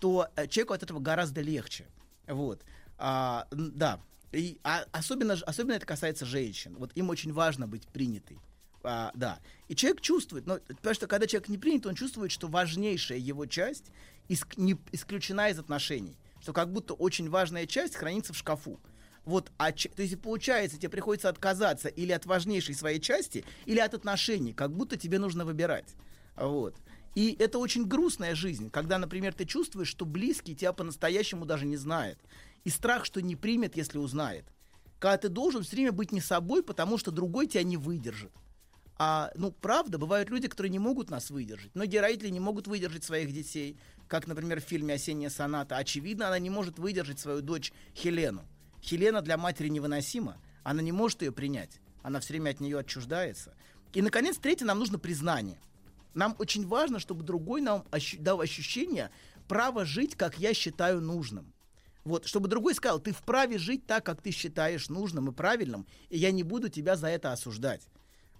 то 0.00 0.28
э, 0.34 0.48
человеку 0.48 0.72
от 0.74 0.82
этого 0.82 0.98
гораздо 0.98 1.42
легче. 1.42 1.86
Вот. 2.26 2.64
А, 2.98 3.46
да. 3.52 4.00
И, 4.32 4.58
а, 4.64 4.84
особенно, 4.92 5.34
особенно 5.34 5.74
это 5.74 5.86
касается 5.86 6.26
женщин. 6.26 6.76
Вот 6.78 6.92
им 6.94 7.10
очень 7.10 7.32
важно 7.32 7.66
быть 7.66 7.86
принятой. 7.88 8.38
А, 8.82 9.10
да. 9.14 9.40
И 9.68 9.74
человек 9.74 10.00
чувствует, 10.00 10.46
но, 10.46 10.58
потому 10.58 10.94
что 10.94 11.06
когда 11.06 11.26
человек 11.26 11.48
не 11.48 11.58
принят, 11.58 11.86
он 11.86 11.94
чувствует, 11.94 12.30
что 12.30 12.48
важнейшая 12.48 13.18
его 13.18 13.46
часть 13.46 13.86
иск- 14.28 14.54
не, 14.56 14.76
исключена 14.92 15.50
из 15.50 15.58
отношений. 15.58 16.16
Что 16.40 16.52
как 16.52 16.72
будто 16.72 16.94
очень 16.94 17.28
важная 17.28 17.66
часть 17.66 17.96
хранится 17.96 18.32
в 18.32 18.36
шкафу. 18.36 18.78
Вот, 19.24 19.50
а, 19.58 19.72
то 19.72 20.02
есть 20.02 20.20
получается, 20.20 20.78
тебе 20.78 20.88
приходится 20.88 21.28
отказаться 21.28 21.88
или 21.88 22.12
от 22.12 22.26
важнейшей 22.26 22.76
своей 22.76 23.00
части, 23.00 23.44
или 23.64 23.80
от 23.80 23.92
отношений, 23.94 24.52
как 24.52 24.72
будто 24.72 24.96
тебе 24.96 25.18
нужно 25.18 25.44
выбирать. 25.44 25.96
Вот. 26.36 26.76
И 27.16 27.34
это 27.38 27.58
очень 27.58 27.86
грустная 27.86 28.34
жизнь, 28.34 28.68
когда, 28.70 28.98
например, 28.98 29.32
ты 29.32 29.46
чувствуешь, 29.46 29.88
что 29.88 30.04
близкий 30.04 30.54
тебя 30.54 30.74
по-настоящему 30.74 31.46
даже 31.46 31.64
не 31.64 31.78
знает. 31.78 32.18
И 32.62 32.68
страх, 32.68 33.06
что 33.06 33.22
не 33.22 33.34
примет, 33.34 33.74
если 33.74 33.96
узнает. 33.96 34.44
Когда 34.98 35.16
ты 35.16 35.28
должен 35.30 35.62
все 35.62 35.76
время 35.76 35.92
быть 35.92 36.12
не 36.12 36.20
собой, 36.20 36.62
потому 36.62 36.98
что 36.98 37.10
другой 37.10 37.46
тебя 37.46 37.62
не 37.62 37.78
выдержит. 37.78 38.32
А, 38.98 39.30
ну, 39.34 39.50
правда, 39.50 39.96
бывают 39.96 40.28
люди, 40.28 40.46
которые 40.46 40.70
не 40.70 40.78
могут 40.78 41.08
нас 41.08 41.30
выдержать. 41.30 41.74
Многие 41.74 42.02
родители 42.02 42.28
не 42.28 42.40
могут 42.40 42.66
выдержать 42.66 43.04
своих 43.04 43.32
детей. 43.32 43.78
Как, 44.08 44.26
например, 44.26 44.60
в 44.60 44.64
фильме 44.64 44.94
«Осенняя 44.94 45.30
соната». 45.30 45.78
Очевидно, 45.78 46.26
она 46.26 46.38
не 46.38 46.50
может 46.50 46.78
выдержать 46.78 47.18
свою 47.18 47.40
дочь 47.40 47.72
Хелену. 47.94 48.44
Хелена 48.82 49.22
для 49.22 49.38
матери 49.38 49.68
невыносима. 49.68 50.36
Она 50.64 50.82
не 50.82 50.92
может 50.92 51.22
ее 51.22 51.32
принять. 51.32 51.80
Она 52.02 52.20
все 52.20 52.34
время 52.34 52.50
от 52.50 52.60
нее 52.60 52.78
отчуждается. 52.78 53.54
И, 53.94 54.02
наконец, 54.02 54.36
третье, 54.36 54.66
нам 54.66 54.78
нужно 54.78 54.98
признание. 54.98 55.58
Нам 56.16 56.34
очень 56.38 56.66
важно, 56.66 56.98
чтобы 56.98 57.22
другой 57.22 57.60
нам 57.60 57.84
ощу- 57.90 58.18
дал 58.20 58.40
ощущение 58.40 59.10
права 59.48 59.84
жить, 59.84 60.16
как 60.16 60.38
я 60.38 60.54
считаю 60.54 61.00
нужным. 61.02 61.52
Вот, 62.04 62.26
чтобы 62.26 62.48
другой 62.48 62.74
сказал, 62.74 63.00
ты 63.00 63.12
вправе 63.12 63.58
жить 63.58 63.86
так, 63.86 64.04
как 64.06 64.22
ты 64.22 64.30
считаешь 64.30 64.88
нужным 64.88 65.28
и 65.28 65.32
правильным, 65.32 65.86
и 66.08 66.16
я 66.16 66.30
не 66.30 66.42
буду 66.42 66.68
тебя 66.70 66.96
за 66.96 67.08
это 67.08 67.32
осуждать. 67.32 67.86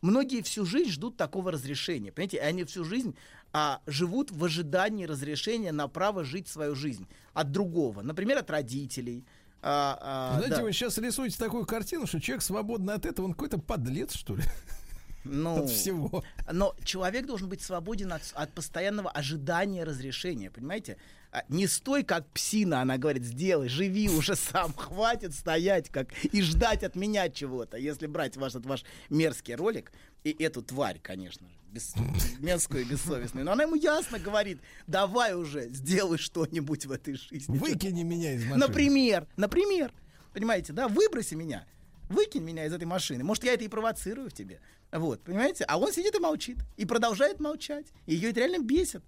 Многие 0.00 0.42
всю 0.42 0.64
жизнь 0.64 0.90
ждут 0.90 1.16
такого 1.16 1.52
разрешения, 1.52 2.12
понимаете, 2.12 2.36
и 2.38 2.40
они 2.40 2.64
всю 2.64 2.84
жизнь 2.84 3.14
а, 3.52 3.80
живут 3.86 4.30
в 4.30 4.42
ожидании 4.44 5.04
разрешения 5.04 5.72
на 5.72 5.88
право 5.88 6.24
жить 6.24 6.48
свою 6.48 6.74
жизнь 6.74 7.06
от 7.34 7.50
другого, 7.52 8.02
например, 8.02 8.38
от 8.38 8.50
родителей. 8.50 9.26
а, 9.62 9.98
а, 10.00 10.38
Знаете, 10.38 10.56
да. 10.56 10.62
вы 10.62 10.72
сейчас 10.72 10.96
рисуете 10.98 11.36
такую 11.36 11.66
картину, 11.66 12.06
что 12.06 12.20
человек 12.20 12.42
свободный 12.42 12.94
от 12.94 13.04
этого, 13.04 13.26
он 13.26 13.32
какой-то 13.32 13.58
подлец, 13.58 14.14
что 14.14 14.36
ли, 14.36 14.42
ну, 15.28 15.64
от 15.64 15.70
всего. 15.70 16.24
Но 16.50 16.74
человек 16.84 17.26
должен 17.26 17.48
быть 17.48 17.62
свободен 17.62 18.12
от, 18.12 18.22
от 18.34 18.52
постоянного 18.52 19.10
ожидания 19.10 19.84
разрешения, 19.84 20.50
понимаете? 20.50 20.96
А, 21.32 21.42
Не 21.48 21.66
стой 21.66 22.02
как 22.04 22.26
псина, 22.30 22.80
она 22.80 22.96
говорит, 22.98 23.24
сделай, 23.24 23.68
живи 23.68 24.08
уже 24.08 24.36
сам, 24.52 24.72
хватит 24.72 25.34
стоять 25.34 25.90
как 25.90 26.08
и 26.24 26.40
ждать 26.42 26.82
от 26.82 26.96
меня 26.96 27.28
чего-то. 27.28 27.76
Если 27.76 28.06
брать 28.06 28.36
ваш, 28.36 28.52
этот 28.52 28.66
ваш 28.66 28.84
мерзкий 29.10 29.54
ролик 29.54 29.92
и 30.24 30.30
эту 30.42 30.62
тварь, 30.62 30.98
конечно 31.02 31.48
же, 31.48 31.54
бес- 31.70 31.94
мерзкую 32.38 32.82
и 32.82 32.84
бессовестную, 32.84 33.44
но 33.44 33.52
она 33.52 33.64
ему 33.64 33.74
ясно 33.74 34.18
говорит, 34.18 34.60
давай 34.86 35.34
уже, 35.34 35.68
сделай 35.70 36.18
что-нибудь 36.18 36.86
в 36.86 36.92
этой 36.92 37.14
жизни. 37.14 37.58
Выкини 37.58 38.02
меня 38.02 38.32
из 38.32 38.44
машины. 38.44 38.66
Например, 38.66 39.26
например, 39.36 39.92
понимаете, 40.32 40.72
да, 40.72 40.88
выброси 40.88 41.34
меня, 41.34 41.66
выкинь 42.08 42.42
меня 42.42 42.66
из 42.66 42.72
этой 42.72 42.84
машины. 42.84 43.24
Может, 43.24 43.44
я 43.44 43.54
это 43.54 43.64
и 43.64 43.68
провоцирую 43.68 44.30
в 44.30 44.32
тебе. 44.32 44.60
Вот, 44.92 45.20
понимаете? 45.22 45.64
А 45.64 45.78
он 45.78 45.92
сидит 45.92 46.14
и 46.14 46.18
молчит. 46.18 46.58
И 46.76 46.84
продолжает 46.84 47.40
молчать. 47.40 47.86
И 48.06 48.14
ее 48.14 48.30
это 48.30 48.40
реально 48.40 48.62
бесит. 48.62 49.02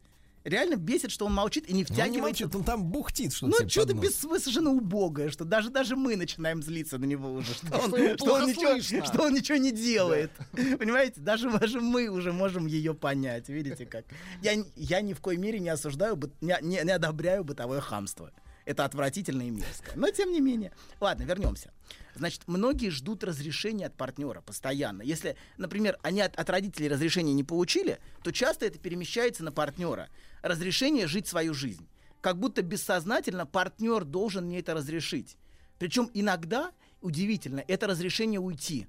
Реально 0.45 0.77
бесит, 0.77 1.11
что 1.11 1.27
он 1.27 1.35
молчит 1.35 1.69
и 1.69 1.73
не 1.75 1.83
Ну, 1.83 1.87
Он 1.89 1.95
не 1.95 1.95
втягивается. 1.95 2.21
молчит, 2.45 2.55
он 2.55 2.65
там 2.65 2.85
бухтит 2.85 3.35
что-то. 3.35 3.63
Ну, 3.65 3.69
что-то 3.69 3.93
бессмысленно 3.93 4.71
убогое, 4.71 5.31
что 5.31 5.45
даже, 5.45 5.69
даже 5.69 5.95
мы 5.95 6.17
начинаем 6.17 6.63
злиться 6.63 6.97
на 6.97 7.05
него 7.05 7.33
уже, 7.35 7.53
что 7.53 7.77
он, 7.77 7.91
Что 8.17 8.35
он 8.35 8.47
ничего, 8.47 9.05
что 9.05 9.23
он 9.25 9.35
ничего 9.35 9.59
не 9.59 9.73
делает. 9.73 10.31
Понимаете, 10.53 11.21
даже, 11.21 11.51
даже 11.51 11.81
мы 11.81 12.09
уже 12.09 12.33
можем 12.33 12.67
ее 12.67 12.95
понять. 12.95 13.49
Видите 13.49 13.85
как? 13.85 14.05
Я, 14.41 14.55
я 14.77 15.01
ни 15.03 15.13
в 15.13 15.21
коей 15.21 15.39
мере 15.39 15.59
не 15.59 15.69
осуждаю, 15.69 16.19
не, 16.41 16.57
не- 16.63 16.81
не 16.83 16.91
одобряю 16.93 17.45
бытовое 17.45 17.81
хамство. 17.81 18.31
Это 18.69 18.85
отвратительно 18.85 19.49
и 19.49 19.51
мерзко. 19.51 19.93
Но 19.95 20.11
тем 20.11 20.31
не 20.31 20.43
менее. 20.43 20.73
Ладно, 21.01 21.23
вернемся. 21.23 21.73
Значит, 22.15 22.43
многие 22.47 22.91
ждут 22.91 23.25
разрешения 23.25 23.87
от 23.87 23.95
партнера 23.95 24.43
постоянно. 24.43 25.01
Если, 25.01 25.37
например, 25.57 25.99
они 26.03 26.21
от, 26.21 26.37
от 26.37 26.51
родителей 26.51 26.91
разрешения 26.91 27.33
не 27.33 27.45
получили, 27.45 27.99
то 28.23 28.31
часто 28.31 28.67
это 28.67 28.79
перемещается 28.79 29.43
на 29.43 29.53
партнера. 29.53 30.11
Разрешение 30.43 31.07
жить 31.07 31.27
свою 31.27 31.55
жизнь. 31.55 31.89
Как 32.21 32.39
будто 32.39 32.61
бессознательно 32.61 33.47
партнер 33.47 34.05
должен 34.05 34.45
мне 34.45 34.59
это 34.59 34.75
разрешить. 34.75 35.39
Причем 35.79 36.11
иногда, 36.13 36.73
удивительно, 37.01 37.65
это 37.69 37.87
разрешение 37.87 38.39
уйти. 38.39 38.87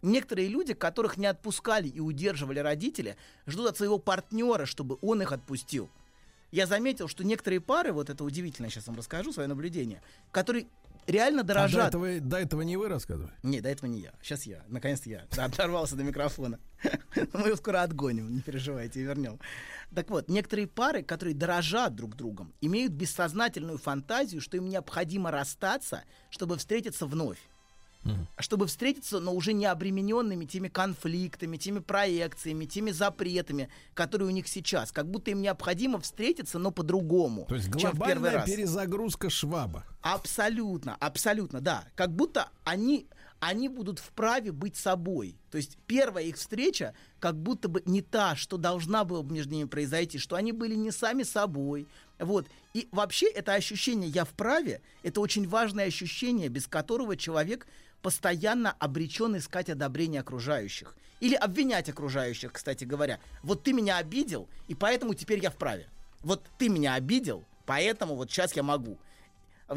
Некоторые 0.00 0.48
люди, 0.48 0.72
которых 0.72 1.18
не 1.18 1.26
отпускали 1.26 1.88
и 1.88 2.00
удерживали 2.00 2.60
родители, 2.60 3.18
ждут 3.46 3.66
от 3.66 3.76
своего 3.76 3.98
партнера, 3.98 4.64
чтобы 4.64 4.96
он 5.02 5.20
их 5.20 5.32
отпустил. 5.32 5.90
Я 6.50 6.66
заметил, 6.66 7.08
что 7.08 7.24
некоторые 7.24 7.60
пары, 7.60 7.92
вот 7.92 8.10
это 8.10 8.24
удивительно, 8.24 8.70
сейчас 8.70 8.86
вам 8.86 8.96
расскажу 8.96 9.32
свое 9.32 9.48
наблюдение, 9.48 10.00
которые 10.30 10.66
реально 11.06 11.40
А 11.40 11.44
до 11.44 11.54
дорожат. 11.54 11.88
этого, 11.88 12.20
до 12.20 12.38
этого 12.38 12.62
не 12.62 12.76
вы 12.76 12.88
рассказывали? 12.88 13.32
Не, 13.42 13.60
до 13.60 13.68
этого 13.68 13.88
не 13.88 14.00
я. 14.00 14.12
Сейчас 14.22 14.44
я. 14.44 14.64
Наконец-то 14.68 15.10
я. 15.10 15.26
Да, 15.36 15.44
Оторвался 15.46 15.96
до 15.96 16.04
микрофона. 16.04 16.58
Мы 17.32 17.48
его 17.48 17.56
скоро 17.56 17.82
отгоним, 17.82 18.34
не 18.34 18.40
переживайте, 18.40 19.00
и 19.00 19.02
вернем. 19.02 19.38
Так 19.94 20.10
вот, 20.10 20.28
некоторые 20.28 20.66
пары, 20.68 21.02
которые 21.02 21.34
дорожат 21.34 21.94
друг 21.94 22.14
другом, 22.16 22.54
имеют 22.60 22.92
бессознательную 22.92 23.78
фантазию, 23.78 24.40
что 24.40 24.56
им 24.56 24.68
необходимо 24.68 25.30
расстаться, 25.30 26.04
чтобы 26.30 26.56
встретиться 26.56 27.06
вновь. 27.06 27.38
Чтобы 28.38 28.66
встретиться, 28.66 29.20
но 29.20 29.32
уже 29.34 29.52
не 29.52 29.66
обремененными 29.66 30.44
теми 30.44 30.68
конфликтами, 30.68 31.56
теми 31.56 31.80
проекциями, 31.80 32.64
теми 32.64 32.90
запретами, 32.90 33.68
которые 33.94 34.28
у 34.28 34.32
них 34.32 34.48
сейчас. 34.48 34.92
Как 34.92 35.10
будто 35.10 35.30
им 35.30 35.42
необходимо 35.42 36.00
встретиться, 36.00 36.58
но 36.58 36.70
по-другому, 36.70 37.46
То 37.48 37.54
есть 37.54 37.66
чем 37.66 37.92
в 37.92 37.98
первый 37.98 38.14
глобальная 38.14 38.32
раз. 38.32 38.50
перезагрузка 38.50 39.30
шваба. 39.30 39.84
Абсолютно, 40.02 40.96
абсолютно, 41.00 41.60
да. 41.60 41.84
Как 41.94 42.14
будто 42.14 42.48
они, 42.64 43.06
они 43.40 43.68
будут 43.68 43.98
вправе 43.98 44.52
быть 44.52 44.76
собой. 44.76 45.36
То 45.50 45.58
есть 45.58 45.78
первая 45.86 46.24
их 46.24 46.36
встреча 46.36 46.94
как 47.20 47.36
будто 47.36 47.68
бы 47.68 47.82
не 47.84 48.02
та, 48.02 48.36
что 48.36 48.56
должна 48.56 49.04
была 49.04 49.22
бы 49.22 49.34
между 49.34 49.54
ними 49.54 49.66
произойти, 49.66 50.18
что 50.18 50.36
они 50.36 50.52
были 50.52 50.74
не 50.74 50.90
сами 50.90 51.22
собой. 51.24 51.86
Вот. 52.18 52.46
И 52.74 52.88
вообще 52.92 53.26
это 53.26 53.54
ощущение 53.54 54.10
«я 54.10 54.24
вправе»— 54.24 54.82
это 55.02 55.20
очень 55.20 55.48
важное 55.48 55.86
ощущение, 55.86 56.48
без 56.48 56.66
которого 56.66 57.16
человек 57.16 57.66
постоянно 58.02 58.72
обречен 58.72 59.36
искать 59.36 59.70
одобрение 59.70 60.20
окружающих. 60.20 60.96
Или 61.20 61.34
обвинять 61.34 61.88
окружающих, 61.88 62.52
кстати 62.52 62.84
говоря. 62.84 63.18
Вот 63.42 63.64
ты 63.64 63.72
меня 63.72 63.96
обидел, 63.96 64.48
и 64.68 64.74
поэтому 64.74 65.14
теперь 65.14 65.40
я 65.42 65.50
вправе. 65.50 65.88
Вот 66.20 66.44
ты 66.58 66.68
меня 66.68 66.94
обидел, 66.94 67.44
поэтому 67.66 68.14
вот 68.14 68.30
сейчас 68.30 68.54
я 68.54 68.62
могу. 68.62 68.98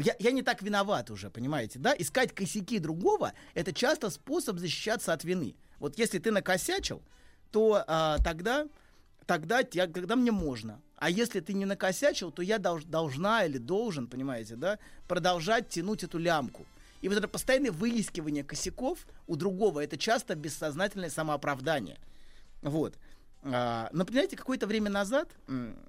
Я, 0.00 0.16
я 0.18 0.30
не 0.30 0.42
так 0.42 0.62
виноват 0.62 1.10
уже, 1.10 1.30
понимаете, 1.30 1.78
да? 1.78 1.94
Искать 1.96 2.32
косяки 2.32 2.78
другого— 2.78 3.32
это 3.54 3.72
часто 3.72 4.08
способ 4.08 4.58
защищаться 4.58 5.12
от 5.12 5.24
вины. 5.24 5.54
Вот 5.78 5.98
если 5.98 6.18
ты 6.18 6.30
накосячил, 6.30 7.02
то 7.50 7.84
а, 7.86 8.16
тогда, 8.24 8.66
тогда, 9.26 9.62
я, 9.72 9.86
тогда 9.86 10.16
мне 10.16 10.32
можно. 10.32 10.80
А 10.96 11.10
если 11.10 11.40
ты 11.40 11.52
не 11.52 11.66
накосячил, 11.66 12.30
то 12.30 12.40
я 12.40 12.56
долж- 12.56 12.86
должна 12.86 13.44
или 13.44 13.58
должен, 13.58 14.06
понимаете, 14.06 14.56
да, 14.56 14.78
продолжать 15.08 15.68
тянуть 15.68 16.04
эту 16.04 16.18
лямку. 16.18 16.64
И 17.02 17.08
вот 17.08 17.18
это 17.18 17.28
постоянное 17.28 17.72
выискивание 17.72 18.44
косяков 18.44 19.06
у 19.26 19.36
другого— 19.36 19.80
это 19.84 19.98
часто 19.98 20.34
бессознательное 20.34 21.10
самооправдание. 21.10 21.98
Вот. 22.62 22.96
А, 23.44 23.88
но, 23.92 24.04
понимаете, 24.04 24.36
какое-то 24.36 24.68
время 24.68 24.88
назад 24.88 25.28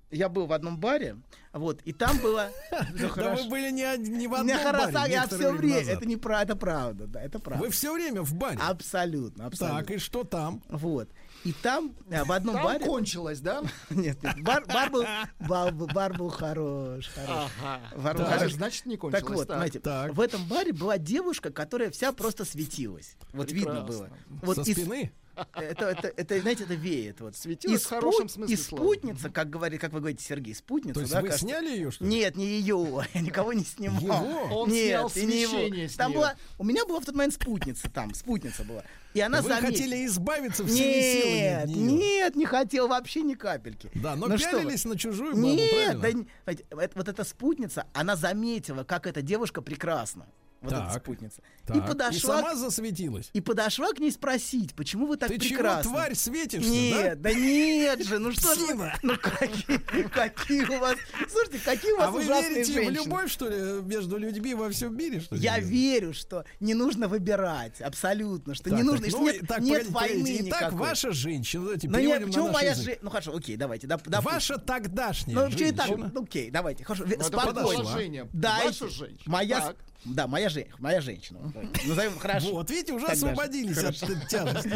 я 0.10 0.27
был 0.27 0.48
в 0.48 0.53
одном 0.53 0.79
баре, 0.79 1.17
вот, 1.51 1.82
и 1.84 1.93
там 1.93 2.17
было... 2.17 2.50
Да 3.15 3.36
вы 3.36 3.48
были 3.48 3.70
не, 3.70 4.27
в 4.27 4.34
одном 4.34 4.58
баре 4.58 5.13
я 5.13 5.27
все 5.27 5.51
время, 5.51 5.91
это 5.91 6.05
не 6.08 6.17
про, 6.17 6.41
это 6.41 6.55
правда, 6.55 7.05
да, 7.05 7.22
это 7.22 7.38
правда. 7.38 7.63
Вы 7.63 7.70
все 7.70 7.93
время 7.93 8.24
в 8.24 8.34
баре. 8.34 8.58
Абсолютно, 8.60 9.46
абсолютно. 9.46 9.82
Так, 9.82 9.91
и 9.91 9.98
что 10.00 10.24
там? 10.24 10.63
Вот. 10.67 11.10
И 11.43 11.51
там, 11.51 11.93
а, 12.09 12.23
в 12.23 12.31
одном 12.31 12.55
Там 12.55 12.63
баре... 12.63 12.85
кончилось, 12.85 13.39
да? 13.41 13.63
Нет, 13.89 14.21
нет, 14.23 14.41
бар, 14.43 14.63
бар 14.65 14.89
был, 14.89 15.03
бар, 15.39 15.73
бар 15.73 16.17
был 16.17 16.29
хорош, 16.29 17.07
хорош. 17.13 17.51
Ага. 17.62 17.81
Бар 17.97 18.17
был 18.17 18.23
Так, 18.25 18.39
хорош. 18.39 18.53
значит, 18.53 18.85
не 18.85 18.95
кончилось. 18.95 19.23
Так 19.23 19.33
вот, 19.35 19.47
понимаете, 19.50 19.79
Так. 19.79 20.13
в 20.13 20.21
этом 20.21 20.47
баре 20.47 20.71
была 20.71 20.97
девушка, 20.97 21.51
которая 21.51 21.91
вся 21.91 22.13
просто 22.13 22.45
светилась. 22.45 23.17
Вот 23.33 23.51
видно 23.51 23.81
было. 23.81 24.05
Прекрасно. 24.05 24.17
Вот 24.41 24.55
Со 24.55 24.62
из- 24.62 24.77
спины? 24.77 25.12
Это, 25.53 25.85
это, 25.85 26.07
это, 26.15 26.39
знаете, 26.41 26.63
это 26.63 26.73
веет. 26.75 27.21
Вот. 27.21 27.35
Светилась 27.35 27.81
И 27.81 27.85
в 27.85 27.87
хорошем 27.87 28.29
смысле 28.29 28.53
И 28.53 28.57
слова. 28.57 28.83
спутница, 28.83 29.29
как, 29.29 29.49
говорит, 29.49 29.81
как 29.81 29.91
вы 29.93 29.99
говорите, 29.99 30.23
Сергей, 30.23 30.53
спутница, 30.55 30.95
То 30.95 30.99
есть 31.01 31.11
да, 31.13 31.21
вы 31.21 31.27
кажется? 31.27 31.45
сняли 31.47 31.69
ее, 31.69 31.91
что 31.91 32.03
ли? 32.03 32.09
Нет, 32.09 32.35
не 32.35 32.45
ее, 32.45 33.03
я 33.13 33.21
никого 33.21 33.53
не 33.53 33.63
снимал. 33.63 34.01
Его? 34.25 34.41
Он 34.61 34.69
Нет, 34.69 34.87
снял 34.87 35.09
свечение 35.09 35.83
его. 35.83 35.89
с 35.91 35.95
Там 35.95 36.13
была, 36.13 36.35
у 36.57 36.63
меня 36.63 36.85
была 36.85 36.99
в 36.99 37.05
тот 37.05 37.15
момент 37.15 37.33
спутница 37.33 37.89
там, 37.89 38.13
спутница 38.13 38.63
была. 38.63 38.83
И 39.13 39.19
она 39.21 39.41
Вы 39.41 39.49
заметила. 39.49 39.71
хотели 39.71 40.05
избавиться 40.07 40.65
всеми 40.65 41.01
силами 41.01 41.35
Нет, 41.35 41.63
от 41.63 41.69
нее. 41.69 41.91
нет, 41.91 42.35
не 42.35 42.45
хотел 42.45 42.87
вообще 42.87 43.21
ни 43.21 43.35
капельки. 43.35 43.91
Да, 43.95 44.15
но 44.15 44.27
Ну 44.27 44.37
что 44.37 44.51
пялились 44.51 44.85
на 44.85 44.97
чужую 44.97 45.35
бабу, 45.35 45.47
Нет, 45.47 45.99
правильно? 45.99 46.25
да, 46.47 46.53
вот 46.95 47.07
эта 47.07 47.23
спутница, 47.23 47.85
она 47.93 48.15
заметила, 48.15 48.83
как 48.83 49.05
эта 49.07 49.21
девушка 49.21 49.61
прекрасна. 49.61 50.25
Вот 50.63 50.72
эта 50.72 50.82
Так, 50.93 51.01
спутница. 51.03 51.41
Так, 51.65 51.75
И 51.77 51.82
подошла, 51.82 52.17
И 52.39 52.41
сама 52.41 52.55
засветилась. 52.55 53.29
и 53.34 53.41
подошла 53.41 53.91
к 53.93 54.00
ней 54.00 54.12
спросить, 54.12 54.74
почему 54.75 55.08
вы 55.08 55.17
так 55.17 55.29
Ты 55.29 55.38
чего, 55.39 55.58
прекрасны? 55.58 55.91
тварь, 55.91 56.15
светишься, 56.15 56.70
Нет, 56.70 57.22
да? 57.22 57.34
нет 57.34 58.03
же, 58.05 58.17
ну 58.20 58.32
что 58.32 58.55
ж 58.55 58.58
вы- 58.60 58.65
Псина. 58.67 58.93
ну 59.03 59.17
какие, 59.17 59.77
какие 60.08 60.63
у 60.63 60.79
вас, 60.79 60.96
слушайте, 61.29 61.60
какие 61.63 61.91
у 61.91 61.98
вас 61.98 62.08
А 62.08 62.12
вы 62.12 62.22
ужасные 62.22 62.50
верите 62.55 62.74
женщины. 62.74 63.01
в 63.01 63.05
любовь, 63.05 63.32
что 63.32 63.50
ли, 63.50 63.82
между 63.84 64.17
людьми 64.17 64.53
во 64.55 64.70
всем 64.70 64.96
мире, 64.98 65.20
что 65.20 65.36
ли? 65.36 65.41
Я 65.41 65.60
верю, 65.60 66.13
что 66.13 66.46
не 66.62 66.74
нужно 66.74 67.08
выбирать, 67.10 67.82
абсолютно, 67.82 68.55
что 68.55 68.65
Так, 68.70 68.74
не 68.74 68.79
так, 68.84 68.91
нужно, 68.91 69.10
что 69.10 69.17
ну, 69.20 69.24
нет, 69.25 69.48
так, 69.48 69.60
нет 69.60 69.88
погодите, 69.93 70.13
войны. 70.15 70.38
Итак, 70.50 70.62
никакой. 70.62 70.79
ваша 70.79 71.12
женщина, 71.12 71.63
давайте 71.63 71.89
Ну, 71.89 72.00
нет, 72.00 72.25
почему 72.25 72.46
на 72.46 72.51
наш 72.51 72.62
моя 72.62 72.72
язык. 72.72 72.86
же... 72.86 73.00
Ну 73.01 73.10
хорошо, 73.10 73.36
окей, 73.36 73.58
давайте. 73.58 73.88
доп- 73.88 74.01
допустим. 74.05 74.32
Ваша 74.34 74.58
тогдашняя 74.60 75.36
Ну, 75.38 75.48
и 75.48 75.72
так, 75.72 75.88
женщина. 75.88 76.12
ну, 76.13 76.24
окей, 76.24 76.50
давайте. 76.51 76.84
Хорошо, 76.86 77.03
Ну, 77.05 77.13
это 77.13 77.24
спокойно. 77.25 78.29
Дайте. 78.34 78.84
Ваша 78.86 78.88
женщина. 78.89 79.22
Моя, 79.25 79.60
Так. 79.62 79.75
Да, 80.05 80.27
моя, 80.27 80.50
жен... 80.50 80.65
моя 80.79 81.01
женщина. 81.01 81.39
Назовем, 81.86 82.17
хорошо. 82.19 82.51
Вот, 82.53 82.69
видите, 82.69 82.93
уже 82.93 83.07
освободились 83.07 83.77
от 83.77 83.95
тяжести, 84.27 84.69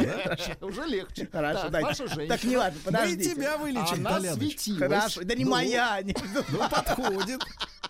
да? 0.59 0.65
Уже 0.65 0.85
легче. 0.85 1.27
Хорошо, 1.31 1.61
Так, 1.63 1.71
дайте. 1.71 1.87
ваша 1.87 2.07
женщина. 2.07 2.27
Так 2.27 2.43
не 2.43 2.55
важно, 2.57 2.79
Мы 2.85 2.91
подождите. 2.91 3.35
тебя 3.35 3.57
вылечим, 3.57 4.07
Она 4.07 4.17
Толядочка. 4.17 4.39
светилась. 4.59 4.79
Хорошо, 4.79 5.21
да 5.23 5.35
не 5.35 5.43
Ну, 5.45 5.51
моя. 5.51 6.01
не- 6.01 6.15
Ну, 6.33 6.69
подходит. 6.69 7.41